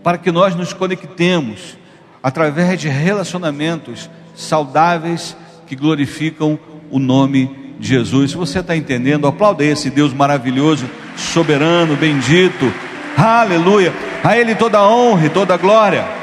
para 0.02 0.18
que 0.18 0.32
nós 0.32 0.54
nos 0.54 0.72
conectemos 0.72 1.76
através 2.22 2.78
de 2.80 2.88
relacionamentos 2.88 4.10
saudáveis 4.34 5.36
que 5.66 5.76
glorificam 5.76 6.58
o 6.90 6.98
nome 6.98 7.74
de 7.78 7.88
Jesus. 7.88 8.32
Se 8.32 8.36
você 8.36 8.60
está 8.60 8.76
entendendo, 8.76 9.26
aplauda 9.26 9.64
esse 9.64 9.90
Deus 9.90 10.12
maravilhoso, 10.12 10.88
soberano, 11.16 11.96
bendito, 11.96 12.72
aleluia, 13.16 13.92
a 14.22 14.36
Ele 14.36 14.54
toda 14.54 14.78
a 14.78 14.88
honra 14.88 15.26
e 15.26 15.30
toda 15.30 15.54
a 15.54 15.56
glória. 15.56 16.21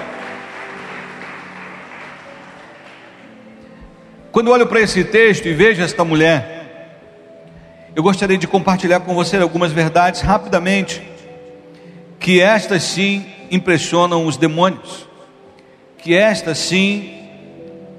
Quando 4.39 4.51
olho 4.51 4.67
para 4.67 4.79
esse 4.79 5.03
texto 5.03 5.49
e 5.49 5.53
vejo 5.53 5.81
esta 5.81 6.05
mulher, 6.05 7.03
eu 7.93 8.01
gostaria 8.01 8.37
de 8.37 8.47
compartilhar 8.47 9.01
com 9.01 9.13
você 9.13 9.35
algumas 9.35 9.73
verdades 9.73 10.21
rapidamente, 10.21 11.03
que 12.21 12.39
estas 12.39 12.83
sim 12.83 13.25
impressionam 13.51 14.25
os 14.25 14.37
demônios, 14.37 15.05
que 15.97 16.15
estas 16.15 16.57
sim 16.57 17.19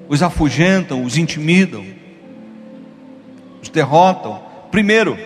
os 0.09 0.23
afugentam, 0.23 1.03
os 1.03 1.15
intimidam, 1.15 1.85
os 3.61 3.69
derrotam. 3.69 4.41
Primeiro, 4.71 5.19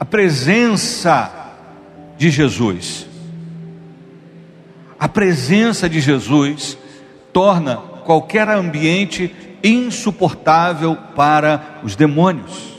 a 0.00 0.04
presença 0.04 1.32
de 2.18 2.28
Jesus. 2.28 3.06
A 4.98 5.06
presença 5.06 5.88
de 5.88 6.00
Jesus 6.00 6.76
torna 7.32 7.93
qualquer 8.04 8.48
ambiente 8.48 9.34
insuportável 9.62 10.96
para 11.14 11.80
os 11.82 11.96
demônios 11.96 12.74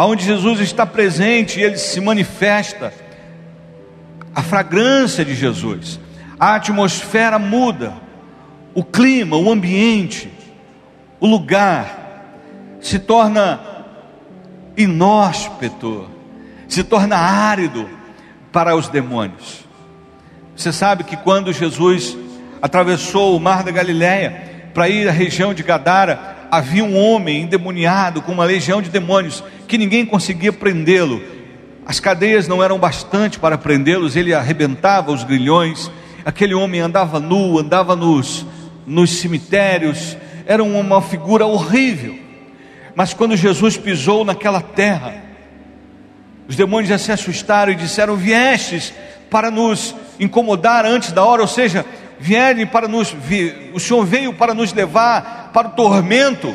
aonde 0.00 0.24
Jesus 0.24 0.60
está 0.60 0.86
presente 0.86 1.60
ele 1.60 1.76
se 1.76 2.00
manifesta, 2.00 2.90
a 4.34 4.42
fragrância 4.42 5.22
de 5.22 5.34
Jesus, 5.34 6.00
a 6.38 6.54
atmosfera 6.54 7.38
muda, 7.38 7.92
o 8.74 8.82
clima, 8.82 9.36
o 9.36 9.52
ambiente, 9.52 10.32
o 11.20 11.26
lugar 11.26 12.32
se 12.80 12.98
torna 12.98 13.60
inóspito, 14.74 16.08
se 16.66 16.82
torna 16.82 17.18
árido 17.18 17.86
para 18.50 18.74
os 18.74 18.88
demônios. 18.88 19.66
Você 20.56 20.72
sabe 20.72 21.04
que 21.04 21.16
quando 21.18 21.52
Jesus 21.52 22.16
atravessou 22.60 23.36
o 23.36 23.40
mar 23.40 23.62
da 23.62 23.70
Galileia 23.70 24.50
para 24.74 24.88
ir 24.88 25.08
à 25.08 25.12
região 25.12 25.52
de 25.52 25.62
Gadara, 25.62 26.48
havia 26.50 26.84
um 26.84 26.96
homem 26.96 27.42
endemoniado 27.42 28.22
com 28.22 28.32
uma 28.32 28.44
legião 28.44 28.82
de 28.82 28.88
demônios 28.88 29.42
que 29.66 29.78
ninguém 29.78 30.04
conseguia 30.04 30.52
prendê-lo. 30.52 31.22
As 31.86 31.98
cadeias 31.98 32.46
não 32.46 32.62
eram 32.62 32.78
bastante 32.78 33.38
para 33.38 33.58
prendê-los, 33.58 34.16
ele 34.16 34.34
arrebentava 34.34 35.12
os 35.12 35.24
grilhões. 35.24 35.90
Aquele 36.24 36.54
homem 36.54 36.80
andava 36.80 37.18
nu, 37.18 37.58
andava 37.58 37.96
nos, 37.96 38.46
nos 38.86 39.18
cemitérios, 39.18 40.16
era 40.46 40.62
uma 40.62 41.02
figura 41.02 41.46
horrível. 41.46 42.18
Mas 42.94 43.14
quando 43.14 43.36
Jesus 43.36 43.76
pisou 43.76 44.24
naquela 44.24 44.60
terra, 44.60 45.14
os 46.48 46.56
demônios 46.56 46.88
já 46.88 46.98
se 46.98 47.12
assustaram 47.12 47.72
e 47.72 47.76
disseram: 47.76 48.16
Viestes 48.16 48.92
para 49.30 49.50
nos 49.50 49.94
incomodar 50.18 50.84
antes 50.84 51.12
da 51.12 51.24
hora, 51.24 51.42
ou 51.42 51.48
seja, 51.48 51.86
vierem 52.20 52.66
para 52.66 52.86
nos, 52.86 53.16
o 53.72 53.80
Senhor 53.80 54.04
veio 54.04 54.34
para 54.34 54.52
nos 54.52 54.72
levar 54.72 55.50
para 55.54 55.68
o 55.68 55.70
tormento. 55.72 56.54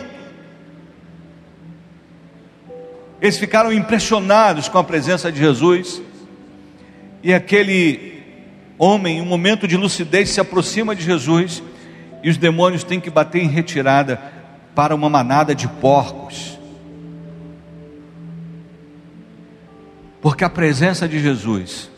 Eles 3.20 3.38
ficaram 3.38 3.74
impressionados 3.74 4.70
com 4.70 4.78
a 4.78 4.84
presença 4.84 5.32
de 5.32 5.40
Jesus. 5.40 6.02
E 7.24 7.34
aquele 7.34 8.24
homem, 8.78 9.18
em 9.18 9.22
um 9.22 9.26
momento 9.26 9.68
de 9.68 9.76
lucidez, 9.76 10.30
se 10.30 10.40
aproxima 10.40 10.96
de 10.96 11.04
Jesus. 11.04 11.64
E 12.22 12.30
os 12.30 12.38
demônios 12.38 12.84
têm 12.84 13.00
que 13.00 13.10
bater 13.10 13.42
em 13.42 13.48
retirada 13.48 14.22
para 14.76 14.94
uma 14.94 15.10
manada 15.10 15.56
de 15.56 15.68
porcos. 15.68 16.60
Porque 20.22 20.44
a 20.44 20.50
presença 20.50 21.08
de 21.08 21.20
Jesus 21.20 21.90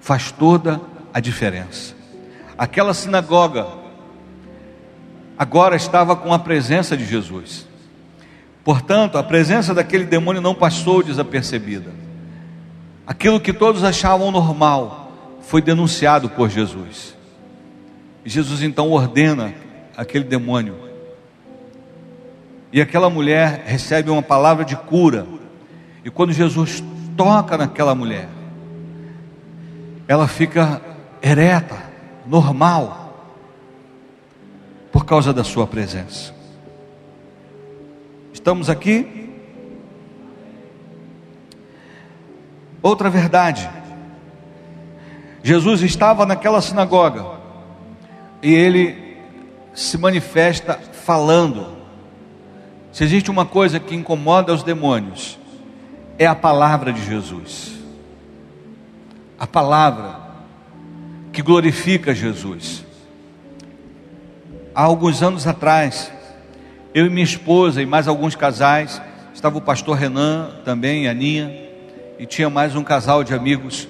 faz 0.00 0.30
toda 0.30 0.80
a 1.12 1.20
diferença. 1.20 1.93
Aquela 2.56 2.94
sinagoga 2.94 3.66
agora 5.36 5.74
estava 5.74 6.14
com 6.14 6.32
a 6.32 6.38
presença 6.38 6.96
de 6.96 7.04
Jesus. 7.04 7.66
Portanto, 8.62 9.18
a 9.18 9.22
presença 9.22 9.74
daquele 9.74 10.04
demônio 10.04 10.40
não 10.40 10.54
passou 10.54 11.02
desapercebida. 11.02 11.90
Aquilo 13.06 13.40
que 13.40 13.52
todos 13.52 13.84
achavam 13.84 14.30
normal 14.30 15.12
foi 15.42 15.60
denunciado 15.60 16.30
por 16.30 16.48
Jesus. 16.48 17.14
Jesus 18.24 18.62
então 18.62 18.90
ordena 18.90 19.52
aquele 19.96 20.24
demônio. 20.24 20.76
E 22.72 22.80
aquela 22.80 23.10
mulher 23.10 23.64
recebe 23.66 24.10
uma 24.10 24.22
palavra 24.22 24.64
de 24.64 24.76
cura. 24.76 25.26
E 26.04 26.10
quando 26.10 26.32
Jesus 26.32 26.82
toca 27.16 27.58
naquela 27.58 27.94
mulher, 27.94 28.28
ela 30.08 30.26
fica 30.26 30.80
ereta 31.20 31.93
normal, 32.26 33.12
por 34.92 35.04
causa 35.04 35.32
da 35.32 35.44
Sua 35.44 35.66
presença. 35.66 36.34
Estamos 38.32 38.68
aqui? 38.68 39.32
Outra 42.82 43.08
verdade. 43.08 43.68
Jesus 45.42 45.82
estava 45.82 46.24
naquela 46.24 46.60
sinagoga 46.60 47.24
e 48.42 48.52
ele 48.52 49.16
se 49.74 49.98
manifesta 49.98 50.74
falando. 50.74 51.76
Se 52.92 53.04
existe 53.04 53.30
uma 53.30 53.44
coisa 53.44 53.80
que 53.80 53.94
incomoda 53.94 54.54
os 54.54 54.62
demônios, 54.62 55.38
é 56.18 56.26
a 56.26 56.34
palavra 56.34 56.92
de 56.92 57.04
Jesus. 57.04 57.72
A 59.38 59.46
palavra 59.46 60.23
que 61.34 61.42
glorifica 61.42 62.14
Jesus. 62.14 62.84
Há 64.72 64.82
alguns 64.82 65.20
anos 65.20 65.48
atrás, 65.48 66.12
eu 66.94 67.06
e 67.06 67.10
minha 67.10 67.24
esposa 67.24 67.82
e 67.82 67.86
mais 67.86 68.06
alguns 68.06 68.36
casais, 68.36 69.02
estava 69.34 69.58
o 69.58 69.60
pastor 69.60 69.96
Renan 69.98 70.52
também, 70.64 71.08
a 71.08 71.10
Aninha, 71.10 71.52
e 72.20 72.24
tinha 72.24 72.48
mais 72.48 72.76
um 72.76 72.84
casal 72.84 73.24
de 73.24 73.34
amigos. 73.34 73.88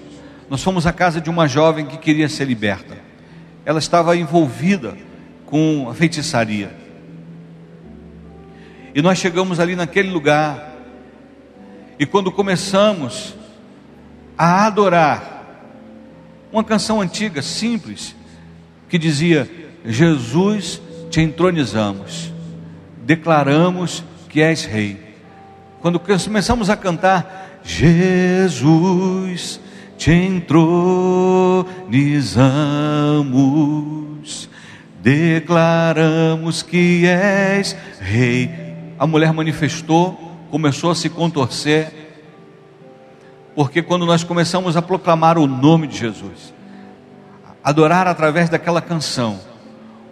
Nós 0.48 0.62
fomos 0.62 0.86
à 0.86 0.92
casa 0.92 1.20
de 1.20 1.28
uma 1.28 1.46
jovem 1.46 1.84
que 1.84 1.98
queria 1.98 2.30
ser 2.30 2.46
liberta. 2.46 2.96
Ela 3.66 3.78
estava 3.78 4.16
envolvida 4.16 4.96
com 5.44 5.86
a 5.90 5.94
feitiçaria. 5.94 6.74
E 8.94 9.02
nós 9.02 9.18
chegamos 9.18 9.60
ali 9.60 9.76
naquele 9.76 10.10
lugar, 10.10 10.72
e 11.98 12.06
quando 12.06 12.32
começamos 12.32 13.34
a 14.36 14.66
adorar, 14.66 15.33
uma 16.54 16.62
canção 16.62 17.00
antiga, 17.00 17.42
simples, 17.42 18.14
que 18.88 18.96
dizia: 18.96 19.50
Jesus, 19.84 20.80
te 21.10 21.20
entronizamos, 21.20 22.32
declaramos 23.04 24.04
que 24.28 24.40
és 24.40 24.64
rei. 24.64 25.02
Quando 25.80 25.98
começamos 25.98 26.70
a 26.70 26.76
cantar, 26.76 27.60
Jesus, 27.64 29.60
te 29.98 30.12
entronizamos, 30.12 31.68
declaramos 35.02 36.62
que 36.62 37.04
és 37.04 37.76
rei. 37.98 38.48
A 38.96 39.08
mulher 39.08 39.32
manifestou, 39.32 40.38
começou 40.52 40.92
a 40.92 40.94
se 40.94 41.10
contorcer, 41.10 42.03
porque 43.54 43.82
quando 43.82 44.04
nós 44.04 44.24
começamos 44.24 44.76
a 44.76 44.82
proclamar 44.82 45.38
o 45.38 45.46
nome 45.46 45.86
de 45.86 45.96
Jesus, 45.96 46.52
adorar 47.62 48.06
através 48.06 48.48
daquela 48.48 48.82
canção, 48.82 49.38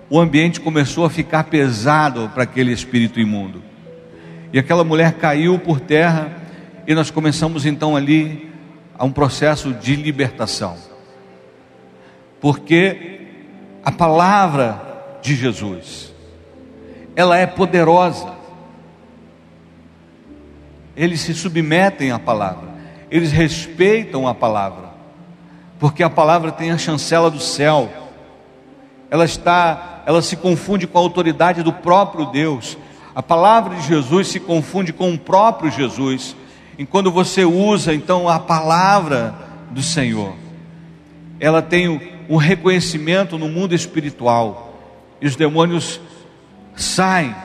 o 0.09 0.20
ambiente 0.20 0.61
começou 0.61 1.05
a 1.05 1.11
ficar 1.11 1.44
pesado 1.44 2.31
para 2.33 2.44
aquele 2.44 2.72
espírito 2.72 3.18
imundo. 3.18 3.62
E 4.52 4.59
aquela 4.59 4.85
mulher 4.85 5.14
caiu 5.14 5.59
por 5.59 5.81
terra 5.81 6.37
e 6.87 6.94
nós 6.94 7.11
começamos 7.11 7.66
então 7.66 7.96
ali 7.96 8.50
a 8.96 9.05
um 9.05 9.11
processo 9.11 9.72
de 9.72 9.96
libertação. 9.96 10.76
Porque 12.40 13.20
a 13.85 13.90
palavra 13.90 15.18
de 15.22 15.35
Jesus, 15.35 16.12
ela 17.16 17.37
é 17.37 17.46
poderosa. 17.46 18.35
Eles 20.94 21.20
se 21.20 21.33
submetem 21.35 22.12
à 22.12 22.18
palavra 22.18 22.71
eles 23.12 23.31
respeitam 23.31 24.27
a 24.27 24.35
palavra, 24.35 24.88
porque 25.79 26.03
a 26.03 26.09
palavra 26.09 26.51
tem 26.51 26.70
a 26.70 26.79
chancela 26.79 27.31
do 27.31 27.38
céu, 27.38 27.90
ela 29.11 29.27
está, 29.27 30.03
ela 30.07 30.22
se 30.22 30.35
confunde 30.35 30.87
com 30.87 30.96
a 30.96 31.03
autoridade 31.03 31.62
do 31.62 31.75
próprio 31.75 32.25
Deus. 32.25 32.79
A 33.14 33.22
palavra 33.22 33.77
de 33.77 33.83
Jesus 33.83 34.29
se 34.29 34.40
confunde 34.40 34.94
com 34.94 35.12
o 35.12 35.18
próprio 35.18 35.70
Jesus. 35.70 36.35
E 36.79 36.87
quando 36.87 37.12
você 37.12 37.44
usa 37.44 37.92
então 37.92 38.27
a 38.27 38.38
palavra 38.38 39.35
do 39.70 39.83
Senhor, 39.83 40.33
ela 41.38 41.61
tem 41.61 42.25
um 42.31 42.37
reconhecimento 42.37 43.37
no 43.37 43.51
mundo 43.51 43.75
espiritual. 43.75 44.81
E 45.20 45.27
os 45.27 45.37
demônios 45.37 46.01
saem 46.75 47.37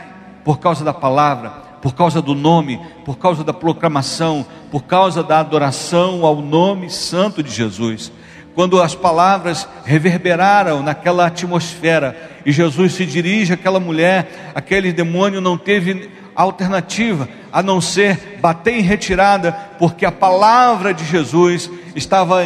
por 0.46 0.60
causa 0.60 0.86
da 0.86 0.94
palavra, 0.94 1.52
por 1.82 1.94
causa 1.96 2.22
do 2.22 2.34
nome, 2.34 2.80
por 3.06 3.18
causa 3.18 3.44
da 3.44 3.54
proclamação, 3.54 4.46
por 4.72 4.84
causa 4.84 5.24
da 5.24 5.40
adoração 5.40 6.26
ao 6.26 6.38
nome 6.38 6.90
santo 6.90 7.44
de 7.44 7.52
Jesus. 7.52 8.12
Quando 8.56 8.82
as 8.82 8.96
palavras 8.96 9.68
reverberaram 9.86 10.82
naquela 10.82 11.28
atmosfera 11.28 12.40
e 12.44 12.52
Jesus 12.52 12.94
se 12.94 13.06
dirige 13.06 13.54
àquela 13.54 13.80
mulher, 13.80 14.52
aquele 14.56 14.92
demônio 14.92 15.40
não 15.40 15.58
teve 15.58 16.10
alternativa 16.36 17.30
a 17.52 17.62
não 17.62 17.80
ser 17.80 18.38
bater 18.42 18.76
em 18.76 18.82
retirada, 18.82 19.52
porque 19.78 20.06
a 20.06 20.12
palavra 20.12 20.94
de 20.94 21.06
Jesus 21.06 21.70
estava 21.96 22.44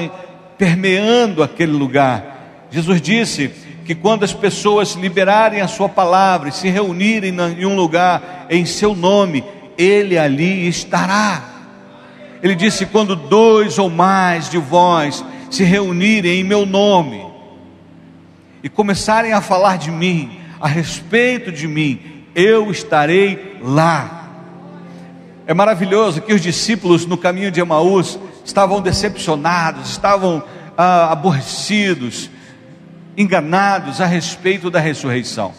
permeando 0.58 1.41
aquele 1.41 1.72
lugar. 1.72 2.67
Jesus 2.70 3.02
disse 3.02 3.50
que 3.92 3.96
quando 3.96 4.24
as 4.24 4.32
pessoas 4.32 4.94
liberarem 4.94 5.60
a 5.60 5.68
sua 5.68 5.90
palavra 5.90 6.48
e 6.48 6.54
se 6.54 6.70
reunirem 6.70 7.36
em 7.58 7.66
um 7.66 7.76
lugar 7.76 8.46
em 8.50 8.66
seu 8.66 8.96
nome, 8.96 9.44
ele 9.78 10.18
ali 10.18 10.66
estará. 10.66 11.44
Ele 12.42 12.56
disse: 12.56 12.86
quando 12.86 13.18
dois 13.18 13.78
ou 13.78 13.90
mais 13.90 14.50
de 14.50 14.58
vós 14.58 15.26
se 15.50 15.66
reunirem 15.66 16.40
em 16.40 16.44
meu 16.46 16.66
nome 16.66 17.22
e 18.64 18.70
começarem 18.70 19.34
a 19.34 19.42
falar 19.42 19.78
de 19.78 19.92
mim, 19.92 20.40
a 20.58 20.70
respeito 20.70 21.52
de 21.52 21.68
mim, 21.68 22.24
eu 22.34 22.72
estarei 22.72 23.58
lá. 23.62 24.30
É 25.46 25.54
maravilhoso 25.54 26.22
que 26.22 26.34
os 26.34 26.40
discípulos 26.40 27.06
no 27.06 27.18
caminho 27.18 27.52
de 27.52 27.60
Emaús 27.60 28.18
estavam 28.46 28.80
decepcionados, 28.80 29.90
estavam 29.90 30.42
ah, 30.78 31.12
aborrecidos, 31.12 32.30
enganados 33.17 34.02
a 34.02 34.06
respeito 34.06 34.69
da 34.69 34.80
ressurreição. 34.80 35.54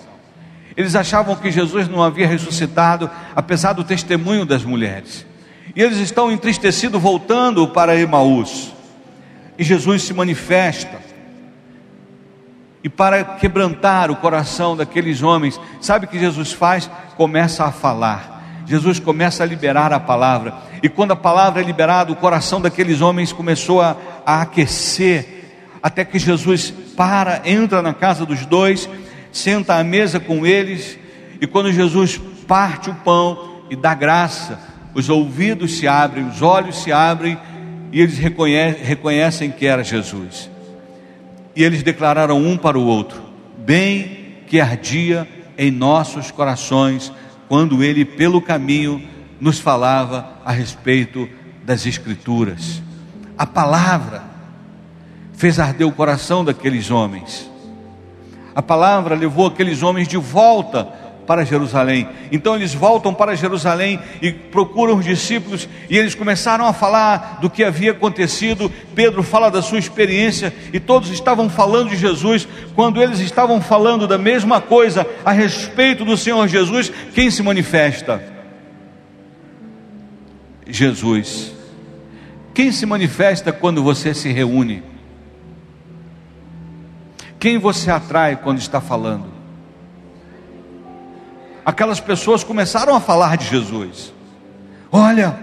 Eles 0.76 0.94
achavam 0.94 1.36
que 1.36 1.50
Jesus 1.50 1.88
não 1.88 2.02
havia 2.02 2.26
ressuscitado, 2.26 3.10
apesar 3.36 3.74
do 3.74 3.84
testemunho 3.84 4.46
das 4.46 4.64
mulheres. 4.64 5.26
E 5.74 5.82
eles 5.82 5.98
estão 5.98 6.30
entristecidos 6.30 7.00
voltando 7.00 7.68
para 7.68 7.98
Emaús. 7.98 8.72
E 9.58 9.64
Jesus 9.64 10.02
se 10.02 10.14
manifesta. 10.14 10.98
E 12.82 12.88
para 12.88 13.22
quebrantar 13.22 14.10
o 14.10 14.16
coração 14.16 14.76
daqueles 14.76 15.22
homens, 15.22 15.60
sabe 15.80 16.06
o 16.06 16.08
que 16.08 16.18
Jesus 16.18 16.52
faz? 16.52 16.90
Começa 17.16 17.64
a 17.64 17.70
falar. 17.70 18.62
Jesus 18.66 18.98
começa 18.98 19.42
a 19.42 19.46
liberar 19.46 19.92
a 19.92 20.00
palavra. 20.00 20.54
E 20.82 20.88
quando 20.88 21.12
a 21.12 21.16
palavra 21.16 21.62
é 21.62 21.64
liberada, 21.64 22.12
o 22.12 22.16
coração 22.16 22.60
daqueles 22.60 23.00
homens 23.00 23.32
começou 23.32 23.80
a, 23.80 23.96
a 24.24 24.42
aquecer. 24.42 25.41
Até 25.82 26.04
que 26.04 26.18
Jesus 26.18 26.72
para, 26.96 27.42
entra 27.44 27.82
na 27.82 27.92
casa 27.92 28.24
dos 28.24 28.46
dois, 28.46 28.88
senta 29.32 29.76
à 29.76 29.82
mesa 29.82 30.20
com 30.20 30.46
eles. 30.46 30.98
E 31.40 31.46
quando 31.46 31.72
Jesus 31.72 32.20
parte 32.46 32.90
o 32.90 32.94
pão 32.94 33.62
e 33.68 33.74
dá 33.74 33.94
graça, 33.94 34.60
os 34.94 35.08
ouvidos 35.08 35.78
se 35.78 35.88
abrem, 35.88 36.28
os 36.28 36.42
olhos 36.42 36.82
se 36.82 36.92
abrem 36.92 37.36
e 37.90 38.00
eles 38.00 38.18
reconhecem, 38.18 38.84
reconhecem 38.84 39.50
que 39.50 39.66
era 39.66 39.82
Jesus. 39.82 40.50
E 41.56 41.62
eles 41.62 41.82
declararam 41.82 42.38
um 42.38 42.56
para 42.56 42.78
o 42.78 42.86
outro: 42.86 43.20
bem 43.58 44.36
que 44.46 44.60
ardia 44.60 45.28
em 45.58 45.70
nossos 45.70 46.30
corações 46.30 47.12
quando 47.48 47.82
ele, 47.82 48.04
pelo 48.04 48.40
caminho, 48.40 49.02
nos 49.40 49.58
falava 49.58 50.38
a 50.44 50.52
respeito 50.52 51.28
das 51.64 51.84
Escrituras. 51.86 52.82
A 53.36 53.46
palavra 53.46 54.31
fez 55.42 55.58
arder 55.58 55.84
o 55.84 55.90
coração 55.90 56.44
daqueles 56.44 56.88
homens. 56.88 57.50
A 58.54 58.62
palavra 58.62 59.16
levou 59.16 59.48
aqueles 59.48 59.82
homens 59.82 60.06
de 60.06 60.16
volta 60.16 60.84
para 61.26 61.44
Jerusalém. 61.44 62.08
Então 62.30 62.54
eles 62.54 62.72
voltam 62.72 63.12
para 63.12 63.34
Jerusalém 63.34 63.98
e 64.22 64.30
procuram 64.30 64.98
os 64.98 65.04
discípulos 65.04 65.68
e 65.90 65.98
eles 65.98 66.14
começaram 66.14 66.64
a 66.64 66.72
falar 66.72 67.40
do 67.40 67.50
que 67.50 67.64
havia 67.64 67.90
acontecido. 67.90 68.70
Pedro 68.94 69.20
fala 69.24 69.50
da 69.50 69.60
sua 69.60 69.80
experiência 69.80 70.54
e 70.72 70.78
todos 70.78 71.10
estavam 71.10 71.50
falando 71.50 71.90
de 71.90 71.96
Jesus. 71.96 72.46
Quando 72.76 73.02
eles 73.02 73.18
estavam 73.18 73.60
falando 73.60 74.06
da 74.06 74.18
mesma 74.18 74.60
coisa 74.60 75.04
a 75.24 75.32
respeito 75.32 76.04
do 76.04 76.16
Senhor 76.16 76.46
Jesus, 76.46 76.92
quem 77.12 77.32
se 77.32 77.42
manifesta? 77.42 78.22
Jesus. 80.68 81.52
Quem 82.54 82.70
se 82.70 82.86
manifesta 82.86 83.50
quando 83.50 83.82
você 83.82 84.14
se 84.14 84.30
reúne? 84.30 84.91
Quem 87.42 87.58
você 87.58 87.90
atrai 87.90 88.36
quando 88.36 88.60
está 88.60 88.80
falando? 88.80 89.26
aquelas 91.64 91.98
pessoas 91.98 92.44
começaram 92.44 92.94
a 92.94 93.00
falar 93.00 93.36
de 93.36 93.46
Jesus. 93.48 94.12
Olha, 94.92 95.36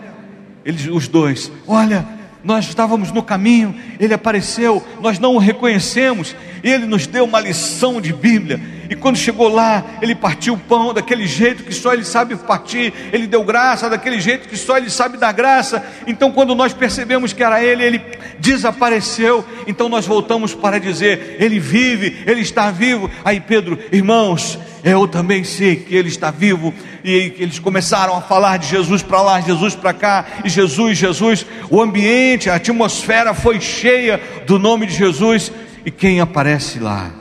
eles, 0.63 0.87
os 0.87 1.09
dois, 1.09 1.51
olha, 1.67 2.07
nós 2.41 2.65
estávamos 2.65 3.11
no 3.11 3.21
caminho, 3.21 3.75
ele 3.99 4.13
apareceu, 4.13 4.81
nós 5.01 5.19
não 5.19 5.35
o 5.35 5.39
reconhecemos, 5.39 6.37
ele 6.63 6.85
nos 6.85 7.05
deu 7.05 7.25
uma 7.25 7.41
lição 7.41 7.99
de 7.99 8.13
Bíblia. 8.13 8.61
E 8.89 8.95
quando 8.95 9.17
chegou 9.17 9.47
lá, 9.47 9.85
ele 10.01 10.15
partiu 10.15 10.55
o 10.55 10.57
pão 10.57 10.91
daquele 10.91 11.27
jeito 11.27 11.63
que 11.63 11.73
só 11.73 11.93
ele 11.93 12.03
sabe 12.03 12.35
partir, 12.35 12.91
ele 13.13 13.27
deu 13.27 13.43
graça 13.43 13.87
daquele 13.87 14.19
jeito 14.19 14.49
que 14.49 14.57
só 14.57 14.77
ele 14.77 14.89
sabe 14.89 15.15
dar 15.15 15.31
graça. 15.31 15.85
Então, 16.07 16.31
quando 16.31 16.55
nós 16.55 16.73
percebemos 16.73 17.31
que 17.31 17.43
era 17.43 17.63
ele, 17.63 17.83
ele 17.83 18.01
desapareceu. 18.39 19.45
Então, 19.67 19.87
nós 19.89 20.07
voltamos 20.07 20.55
para 20.55 20.79
dizer: 20.79 21.37
Ele 21.39 21.59
vive, 21.59 22.23
ele 22.25 22.41
está 22.41 22.71
vivo. 22.71 23.11
Aí, 23.23 23.39
Pedro, 23.39 23.77
irmãos, 23.91 24.57
eu 24.83 25.07
também 25.07 25.43
sei 25.43 25.75
que 25.75 25.95
ele 25.95 26.09
está 26.09 26.31
vivo. 26.31 26.73
E 27.03 27.33
eles 27.37 27.59
começaram 27.59 28.15
a 28.15 28.21
falar 28.21 28.57
de 28.57 28.67
Jesus 28.67 29.03
para 29.03 29.21
lá, 29.21 29.39
Jesus 29.39 29.75
para 29.75 29.93
cá, 29.93 30.25
e 30.43 30.49
Jesus, 30.49 30.97
Jesus. 30.97 31.45
O 31.69 31.79
ambiente, 31.79 32.49
a 32.49 32.55
atmosfera 32.55 33.35
foi 33.35 33.61
cheia 33.61 34.19
do 34.47 34.57
nome 34.57 34.87
de 34.87 34.95
Jesus. 34.95 35.51
E 35.85 35.91
quem 35.91 36.19
aparece 36.19 36.79
lá? 36.79 37.18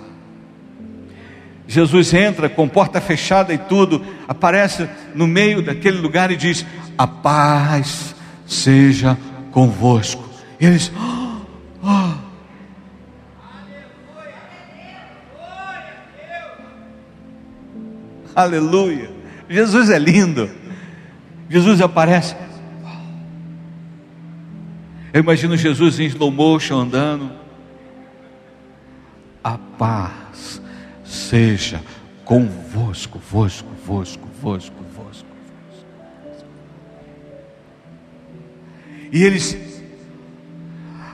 Jesus 1.68 2.14
entra 2.14 2.48
com 2.48 2.66
porta 2.66 2.98
fechada 2.98 3.52
e 3.52 3.58
tudo, 3.58 4.02
aparece 4.26 4.88
no 5.14 5.26
meio 5.26 5.60
daquele 5.60 5.98
lugar 5.98 6.30
e 6.30 6.36
diz: 6.36 6.64
A 6.96 7.06
paz 7.06 8.16
seja 8.46 9.18
convosco. 9.50 10.26
E 10.58 10.64
eles, 10.64 10.90
oh, 10.96 11.86
oh. 11.86 12.14
Aleluia. 18.34 19.10
Jesus 19.50 19.90
é 19.90 19.98
lindo. 19.98 20.48
Jesus 21.50 21.82
aparece. 21.82 22.34
Eu 25.12 25.20
imagino 25.20 25.54
Jesus 25.54 26.00
em 26.00 26.06
slow 26.06 26.30
motion 26.30 26.78
andando. 26.78 27.30
A 29.44 29.58
paz 29.58 30.62
seja 31.28 31.80
convosco, 32.24 33.18
vosco, 33.18 33.68
vosco, 33.84 34.28
vosco, 34.40 34.76
vosco. 34.94 35.28
E 39.10 39.22
eles, 39.22 39.56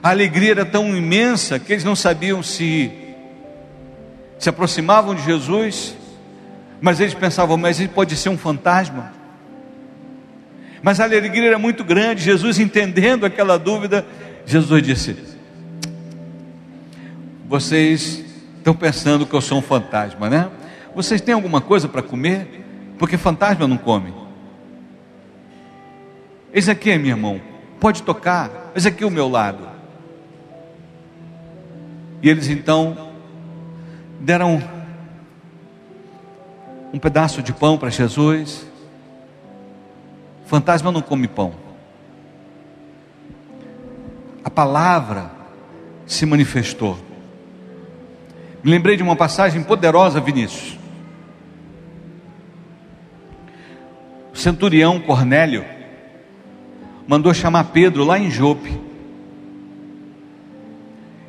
a 0.02 0.10
alegria 0.10 0.50
era 0.50 0.64
tão 0.64 0.96
imensa 0.96 1.58
que 1.58 1.72
eles 1.72 1.84
não 1.84 1.96
sabiam 1.96 2.42
se 2.42 2.92
se 4.38 4.48
aproximavam 4.48 5.14
de 5.14 5.22
Jesus 5.22 5.96
mas 6.84 7.00
eles 7.00 7.14
pensavam, 7.14 7.56
mas 7.56 7.80
ele 7.80 7.88
pode 7.88 8.14
ser 8.14 8.28
um 8.28 8.36
fantasma. 8.36 9.10
Mas 10.82 11.00
a 11.00 11.04
alegria 11.04 11.48
era 11.48 11.58
muito 11.58 11.82
grande. 11.82 12.22
Jesus, 12.22 12.58
entendendo 12.58 13.24
aquela 13.24 13.58
dúvida, 13.58 14.04
Jesus 14.44 14.82
disse: 14.82 15.16
Vocês 17.48 18.23
estão 18.64 18.74
pensando 18.74 19.26
que 19.26 19.34
eu 19.34 19.42
sou 19.42 19.58
um 19.58 19.62
fantasma, 19.62 20.30
né? 20.30 20.50
Vocês 20.94 21.20
têm 21.20 21.34
alguma 21.34 21.60
coisa 21.60 21.86
para 21.86 22.00
comer? 22.00 22.64
Porque 22.98 23.18
fantasma 23.18 23.68
não 23.68 23.76
come. 23.76 24.14
Esse 26.50 26.70
aqui 26.70 26.96
minha 26.96 27.14
mão, 27.14 27.38
pode 27.78 28.02
tocar. 28.02 28.72
Esse 28.74 28.88
aqui 28.88 29.04
o 29.04 29.10
meu 29.10 29.28
lado. 29.28 29.68
E 32.22 32.30
eles 32.30 32.48
então 32.48 33.12
deram 34.18 34.62
um 36.90 36.98
pedaço 36.98 37.42
de 37.42 37.52
pão 37.52 37.76
para 37.76 37.90
Jesus. 37.90 38.66
Fantasma 40.46 40.90
não 40.90 41.02
come 41.02 41.28
pão. 41.28 41.52
A 44.42 44.48
palavra 44.48 45.30
se 46.06 46.24
manifestou. 46.24 46.98
Lembrei 48.64 48.96
de 48.96 49.02
uma 49.02 49.14
passagem 49.14 49.62
poderosa, 49.62 50.20
Vinícius. 50.20 50.78
O 54.32 54.36
centurião 54.38 54.98
Cornélio 54.98 55.62
mandou 57.06 57.34
chamar 57.34 57.64
Pedro 57.64 58.04
lá 58.04 58.18
em 58.18 58.30
Jope. 58.30 58.80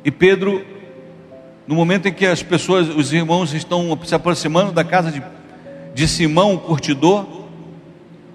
E 0.02 0.10
Pedro, 0.10 0.64
no 1.66 1.74
momento 1.74 2.08
em 2.08 2.12
que 2.12 2.24
as 2.24 2.42
pessoas, 2.42 2.88
os 2.88 3.12
irmãos 3.12 3.52
estão 3.52 3.98
se 4.02 4.14
aproximando 4.14 4.72
da 4.72 4.82
casa 4.82 5.12
de, 5.12 5.22
de 5.94 6.08
Simão, 6.08 6.54
o 6.54 6.58
curtidor, 6.58 7.26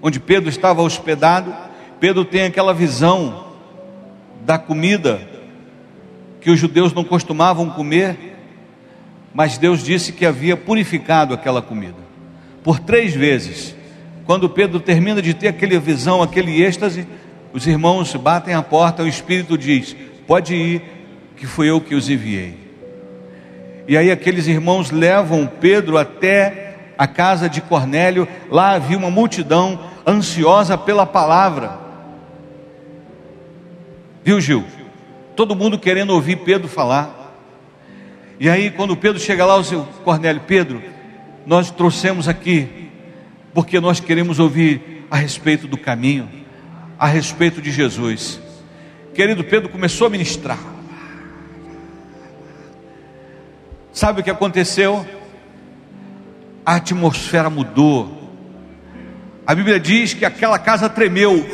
onde 0.00 0.20
Pedro 0.20 0.48
estava 0.48 0.80
hospedado, 0.80 1.52
Pedro 1.98 2.24
tem 2.24 2.44
aquela 2.44 2.72
visão 2.72 3.46
da 4.44 4.58
comida 4.58 5.20
que 6.40 6.50
os 6.50 6.58
judeus 6.58 6.92
não 6.92 7.02
costumavam 7.02 7.68
comer, 7.68 8.31
mas 9.34 9.58
Deus 9.58 9.82
disse 9.82 10.12
que 10.12 10.26
havia 10.26 10.56
purificado 10.56 11.32
aquela 11.34 11.62
comida. 11.62 11.96
Por 12.62 12.78
três 12.78 13.14
vezes, 13.14 13.74
quando 14.26 14.48
Pedro 14.48 14.78
termina 14.78 15.20
de 15.20 15.34
ter 15.34 15.48
aquela 15.48 15.78
visão, 15.80 16.22
aquele 16.22 16.62
êxtase, 16.62 17.06
os 17.52 17.66
irmãos 17.66 18.14
batem 18.14 18.54
a 18.54 18.62
porta, 18.62 19.02
o 19.02 19.08
Espírito 19.08 19.58
diz: 19.58 19.96
Pode 20.26 20.54
ir, 20.54 20.82
que 21.36 21.46
fui 21.46 21.68
eu 21.68 21.80
que 21.80 21.94
os 21.94 22.08
enviei. 22.08 22.56
E 23.88 23.96
aí 23.96 24.10
aqueles 24.10 24.46
irmãos 24.46 24.90
levam 24.90 25.50
Pedro 25.60 25.98
até 25.98 26.76
a 26.96 27.06
casa 27.06 27.48
de 27.48 27.60
Cornélio, 27.60 28.28
lá 28.50 28.72
havia 28.72 28.96
uma 28.96 29.10
multidão 29.10 29.78
ansiosa 30.06 30.78
pela 30.78 31.04
palavra. 31.04 31.78
Viu, 34.22 34.40
Gil? 34.40 34.64
Todo 35.34 35.56
mundo 35.56 35.78
querendo 35.78 36.10
ouvir 36.10 36.36
Pedro 36.36 36.68
falar. 36.68 37.21
E 38.42 38.50
aí, 38.50 38.72
quando 38.72 38.96
Pedro 38.96 39.20
chega 39.20 39.46
lá, 39.46 39.54
o 39.54 39.62
seu 39.62 39.84
Cornélio, 40.02 40.42
Pedro, 40.44 40.82
nós 41.46 41.70
trouxemos 41.70 42.26
aqui, 42.26 42.90
porque 43.54 43.78
nós 43.78 44.00
queremos 44.00 44.40
ouvir 44.40 45.06
a 45.08 45.16
respeito 45.16 45.68
do 45.68 45.78
caminho, 45.78 46.28
a 46.98 47.06
respeito 47.06 47.62
de 47.62 47.70
Jesus. 47.70 48.40
Querido 49.14 49.44
Pedro 49.44 49.68
começou 49.68 50.08
a 50.08 50.10
ministrar. 50.10 50.58
Sabe 53.92 54.22
o 54.22 54.24
que 54.24 54.30
aconteceu? 54.30 55.06
A 56.66 56.74
atmosfera 56.74 57.48
mudou. 57.48 58.28
A 59.46 59.54
Bíblia 59.54 59.78
diz 59.78 60.14
que 60.14 60.24
aquela 60.24 60.58
casa 60.58 60.88
tremeu. 60.88 61.46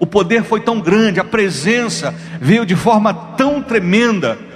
O 0.00 0.06
poder 0.06 0.44
foi 0.44 0.60
tão 0.60 0.80
grande, 0.80 1.20
a 1.20 1.24
presença 1.24 2.14
veio 2.40 2.64
de 2.64 2.74
forma 2.74 3.12
tão 3.12 3.60
tremenda, 3.60 4.47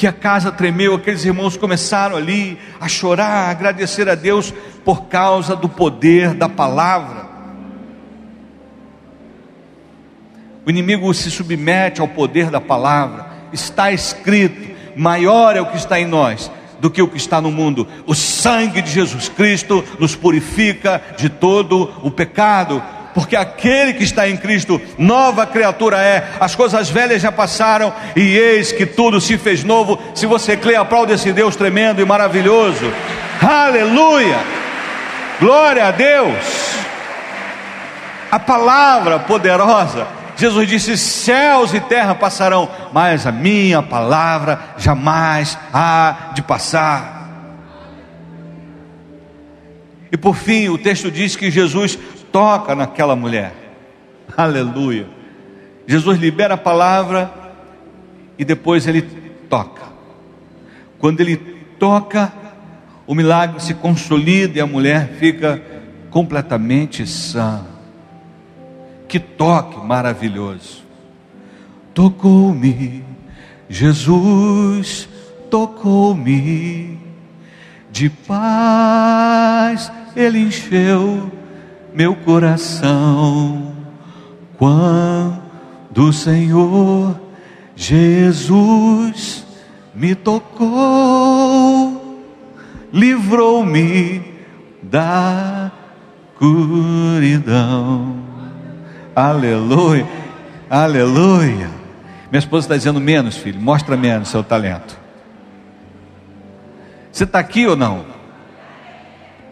que 0.00 0.06
a 0.06 0.12
casa 0.14 0.50
tremeu. 0.50 0.94
Aqueles 0.94 1.26
irmãos 1.26 1.58
começaram 1.58 2.16
ali 2.16 2.58
a 2.80 2.88
chorar, 2.88 3.48
a 3.48 3.50
agradecer 3.50 4.08
a 4.08 4.14
Deus 4.14 4.50
por 4.82 5.04
causa 5.08 5.54
do 5.54 5.68
poder 5.68 6.32
da 6.32 6.48
palavra. 6.48 7.28
O 10.64 10.70
inimigo 10.70 11.12
se 11.12 11.30
submete 11.30 12.00
ao 12.00 12.08
poder 12.08 12.48
da 12.48 12.62
palavra, 12.62 13.26
está 13.52 13.92
escrito: 13.92 14.74
maior 14.96 15.54
é 15.54 15.60
o 15.60 15.66
que 15.66 15.76
está 15.76 16.00
em 16.00 16.06
nós 16.06 16.50
do 16.80 16.90
que 16.90 17.02
o 17.02 17.08
que 17.08 17.18
está 17.18 17.38
no 17.38 17.50
mundo. 17.50 17.86
O 18.06 18.14
sangue 18.14 18.80
de 18.80 18.90
Jesus 18.90 19.28
Cristo 19.28 19.84
nos 19.98 20.16
purifica 20.16 21.02
de 21.18 21.28
todo 21.28 21.92
o 22.02 22.10
pecado. 22.10 22.82
Porque 23.14 23.36
aquele 23.36 23.94
que 23.94 24.04
está 24.04 24.28
em 24.28 24.36
Cristo, 24.36 24.80
nova 24.96 25.46
criatura 25.46 26.00
é, 26.00 26.28
as 26.38 26.54
coisas 26.54 26.88
velhas 26.88 27.22
já 27.22 27.32
passaram, 27.32 27.92
e 28.14 28.36
eis 28.36 28.72
que 28.72 28.86
tudo 28.86 29.20
se 29.20 29.36
fez 29.36 29.64
novo. 29.64 29.98
Se 30.14 30.26
você 30.26 30.56
crê, 30.56 30.76
aplaude 30.76 31.12
esse 31.12 31.32
Deus 31.32 31.56
tremendo 31.56 32.00
e 32.00 32.04
maravilhoso. 32.04 32.92
Aleluia! 33.42 34.38
Glória 35.40 35.86
a 35.86 35.90
Deus! 35.90 36.36
A 38.30 38.38
palavra 38.38 39.18
poderosa 39.18 40.20
Jesus 40.40 40.66
disse: 40.66 40.96
céus 40.96 41.74
e 41.74 41.80
terra 41.80 42.14
passarão, 42.14 42.66
mas 42.94 43.26
a 43.26 43.32
minha 43.32 43.82
palavra 43.82 44.58
jamais 44.78 45.58
há 45.70 46.30
de 46.32 46.40
passar. 46.40 47.20
E 50.10 50.16
por 50.16 50.34
fim, 50.34 50.70
o 50.70 50.78
texto 50.78 51.10
diz 51.10 51.36
que 51.36 51.50
Jesus 51.50 51.98
toca 52.32 52.74
naquela 52.74 53.14
mulher. 53.14 53.52
Aleluia. 54.36 55.06
Jesus 55.86 56.18
libera 56.18 56.54
a 56.54 56.58
palavra 56.58 57.32
e 58.38 58.44
depois 58.44 58.86
ele 58.86 59.02
toca. 59.48 59.82
Quando 60.98 61.20
ele 61.20 61.36
toca, 61.78 62.32
o 63.06 63.14
milagre 63.14 63.60
se 63.60 63.74
consolida 63.74 64.58
e 64.58 64.60
a 64.60 64.66
mulher 64.66 65.14
fica 65.18 65.62
completamente 66.10 67.06
sã. 67.06 67.64
Que 69.08 69.18
toque 69.18 69.84
maravilhoso. 69.84 70.84
Tocou-me, 71.92 73.04
Jesus 73.68 75.08
tocou-me, 75.50 76.98
de 77.90 78.08
paz 78.08 79.90
ele 80.14 80.38
encheu 80.38 81.39
meu 81.94 82.14
coração. 82.16 83.72
Quando 84.56 85.40
o 85.96 86.12
Senhor 86.12 87.18
Jesus 87.74 89.46
me 89.94 90.14
tocou, 90.14 90.68
livrou-me 92.92 94.22
da 94.82 95.72
curidão. 96.38 98.16
Aleluia, 99.16 100.06
aleluia. 100.68 101.70
Minha 102.30 102.38
esposa 102.38 102.66
está 102.66 102.76
dizendo 102.76 103.00
menos, 103.00 103.36
filho, 103.36 103.60
mostra 103.60 103.96
menos 103.96 104.28
seu 104.28 104.44
talento. 104.44 104.98
Você 107.10 107.24
está 107.24 107.38
aqui 107.38 107.66
ou 107.66 107.76
não? 107.76 108.04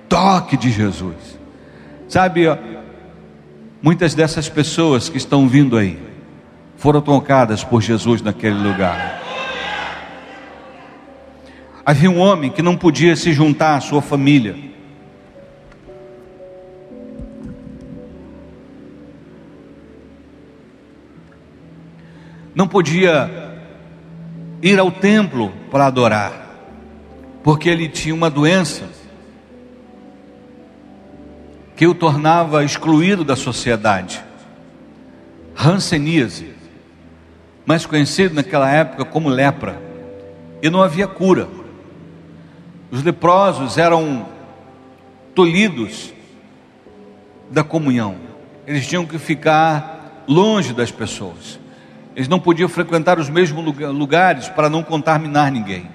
Toque 0.09 0.57
de 0.57 0.71
Jesus. 0.71 1.38
Sabe, 2.09 2.49
ó, 2.49 2.57
muitas 3.83 4.15
dessas 4.15 4.49
pessoas 4.49 5.09
que 5.09 5.19
estão 5.19 5.49
vindo 5.49 5.77
aí 5.77 5.99
foram 6.77 7.01
tocadas 7.01 7.63
por 7.63 7.83
Jesus 7.83 8.23
naquele 8.23 8.57
lugar. 8.57 9.21
Havia 11.85 12.11
um 12.11 12.19
homem 12.19 12.51
que 12.51 12.63
não 12.63 12.77
podia 12.77 13.15
se 13.15 13.33
juntar 13.33 13.77
à 13.77 13.81
sua 13.81 14.03
família 14.03 14.69
não 22.59 22.67
podia 22.67 23.31
ir 24.61 24.81
ao 24.81 24.91
templo 24.91 25.53
para 25.71 25.87
adorar, 25.87 26.33
porque 27.41 27.69
ele 27.69 27.89
tinha 27.89 28.13
uma 28.13 28.29
doença 28.29 28.98
que 31.79 31.87
o 31.87 31.95
tornava 31.95 32.65
excluído 32.65 33.23
da 33.23 33.37
sociedade. 33.37 34.21
Hanseníase, 35.57 36.53
mais 37.65 37.87
conhecido 37.87 38.35
naquela 38.35 38.69
época 38.69 39.05
como 39.05 39.29
lepra, 39.29 39.81
e 40.61 40.69
não 40.69 40.83
havia 40.83 41.07
cura. 41.07 41.47
Os 42.91 43.05
leprosos 43.05 43.79
eram 43.79 44.27
tolhidos 45.37 46.13
da 47.49 47.63
comunhão, 47.63 48.17
eles 48.67 48.85
tinham 48.85 49.07
que 49.07 49.17
ficar 49.17 50.25
longe 50.27 50.73
das 50.73 50.91
pessoas. 50.91 51.61
Eles 52.17 52.27
não 52.27 52.41
podiam 52.41 52.69
frequentar 52.69 53.21
os 53.21 53.31
mesmos 53.31 53.65
lugares 53.95 54.49
para 54.49 54.69
não 54.69 54.83
contaminar 54.83 55.53
ninguém. 55.53 55.89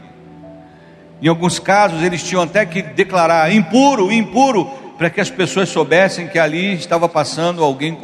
Em 1.21 1.27
alguns 1.27 1.59
casos, 1.59 2.01
eles 2.01 2.23
tinham 2.23 2.41
até 2.41 2.65
que 2.65 2.81
declarar 2.81 3.53
impuro, 3.53 4.09
impuro, 4.13 4.82
para 4.97 5.09
que 5.09 5.19
as 5.19 5.29
pessoas 5.29 5.69
soubessem 5.69 6.27
que 6.27 6.37
ali 6.37 6.73
estava 6.73 7.09
passando 7.09 7.63
alguém 7.63 7.97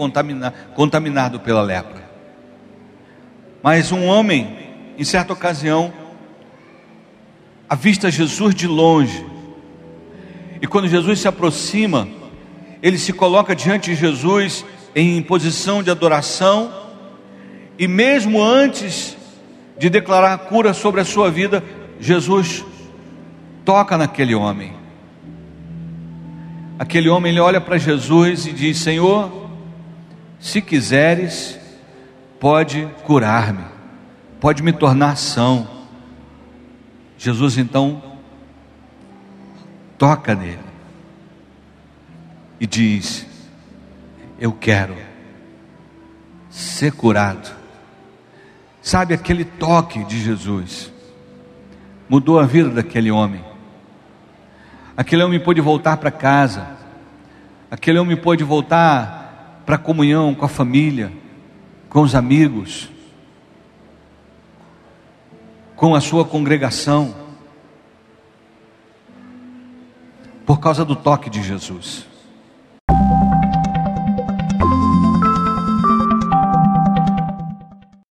contaminado 0.75 1.39
pela 1.39 1.62
lepra. 1.62 2.10
Mas 3.62 3.91
um 3.91 4.06
homem, 4.06 4.58
em 4.97 5.04
certa 5.04 5.34
ocasião, 5.34 5.93
avista 7.69 8.10
Jesus 8.10 8.56
de 8.56 8.67
longe, 8.67 9.25
e 10.62 10.67
quando 10.67 10.88
Jesus 10.88 11.19
se 11.19 11.28
aproxima, 11.28 12.08
ele 12.82 12.97
se 12.97 13.13
coloca 13.13 13.56
diante 13.56 13.91
de 13.91 13.95
Jesus 13.95 14.65
em 14.95 15.21
posição 15.21 15.84
de 15.84 15.91
adoração 15.91 16.73
e 17.78 17.88
mesmo 17.88 18.43
antes 18.43 19.15
de 19.78 19.89
declarar 19.89 20.34
a 20.34 20.38
cura 20.38 20.73
sobre 20.73 20.99
a 20.99 21.06
sua 21.06 21.32
vida, 21.32 21.63
Jesus 21.97 22.65
toca 23.63 23.97
naquele 23.97 24.36
homem. 24.36 24.79
Aquele 26.80 27.10
homem 27.10 27.34
ele 27.34 27.42
olha 27.42 27.60
para 27.60 27.78
Jesus 27.78 28.46
e 28.46 28.54
diz: 28.54 28.78
Senhor, 28.78 29.50
se 30.39 30.62
quiseres, 30.62 31.60
pode 32.39 32.88
curar-me, 33.04 33.65
pode 34.39 34.63
me 34.63 34.72
tornar 34.72 35.18
são. 35.18 35.68
Jesus 37.18 37.58
então 37.58 38.02
toca 39.98 40.34
nele 40.34 40.63
e 42.62 42.65
diz: 42.65 43.28
Eu 44.39 44.54
quero 44.54 44.96
ser 46.50 46.94
curado. 46.94 47.60
Sabe 48.82 49.13
aquele 49.13 49.44
toque 49.44 50.06
de 50.06 50.18
Jesus 50.22 50.94
mudou 52.10 52.39
a 52.39 52.46
vida 52.46 52.70
daquele 52.70 53.12
homem. 53.12 53.48
Aquele 54.99 55.23
homem 55.23 55.39
pôde 55.39 55.62
voltar 55.62 55.95
para 55.95 56.12
casa. 56.12 56.71
Aquele 57.71 57.97
homem 57.97 58.17
pôde 58.17 58.43
voltar 58.43 59.62
para 59.65 59.75
a 59.75 59.79
comunhão 59.79 60.35
com 60.35 60.43
a 60.43 60.49
família, 60.49 61.09
com 61.88 62.01
os 62.01 62.15
amigos, 62.15 62.89
com 65.73 65.95
a 65.95 66.01
sua 66.01 66.25
congregação, 66.25 67.15
por 70.45 70.59
causa 70.59 70.83
do 70.83 70.97
toque 70.97 71.29
de 71.29 71.41
Jesus. 71.43 72.05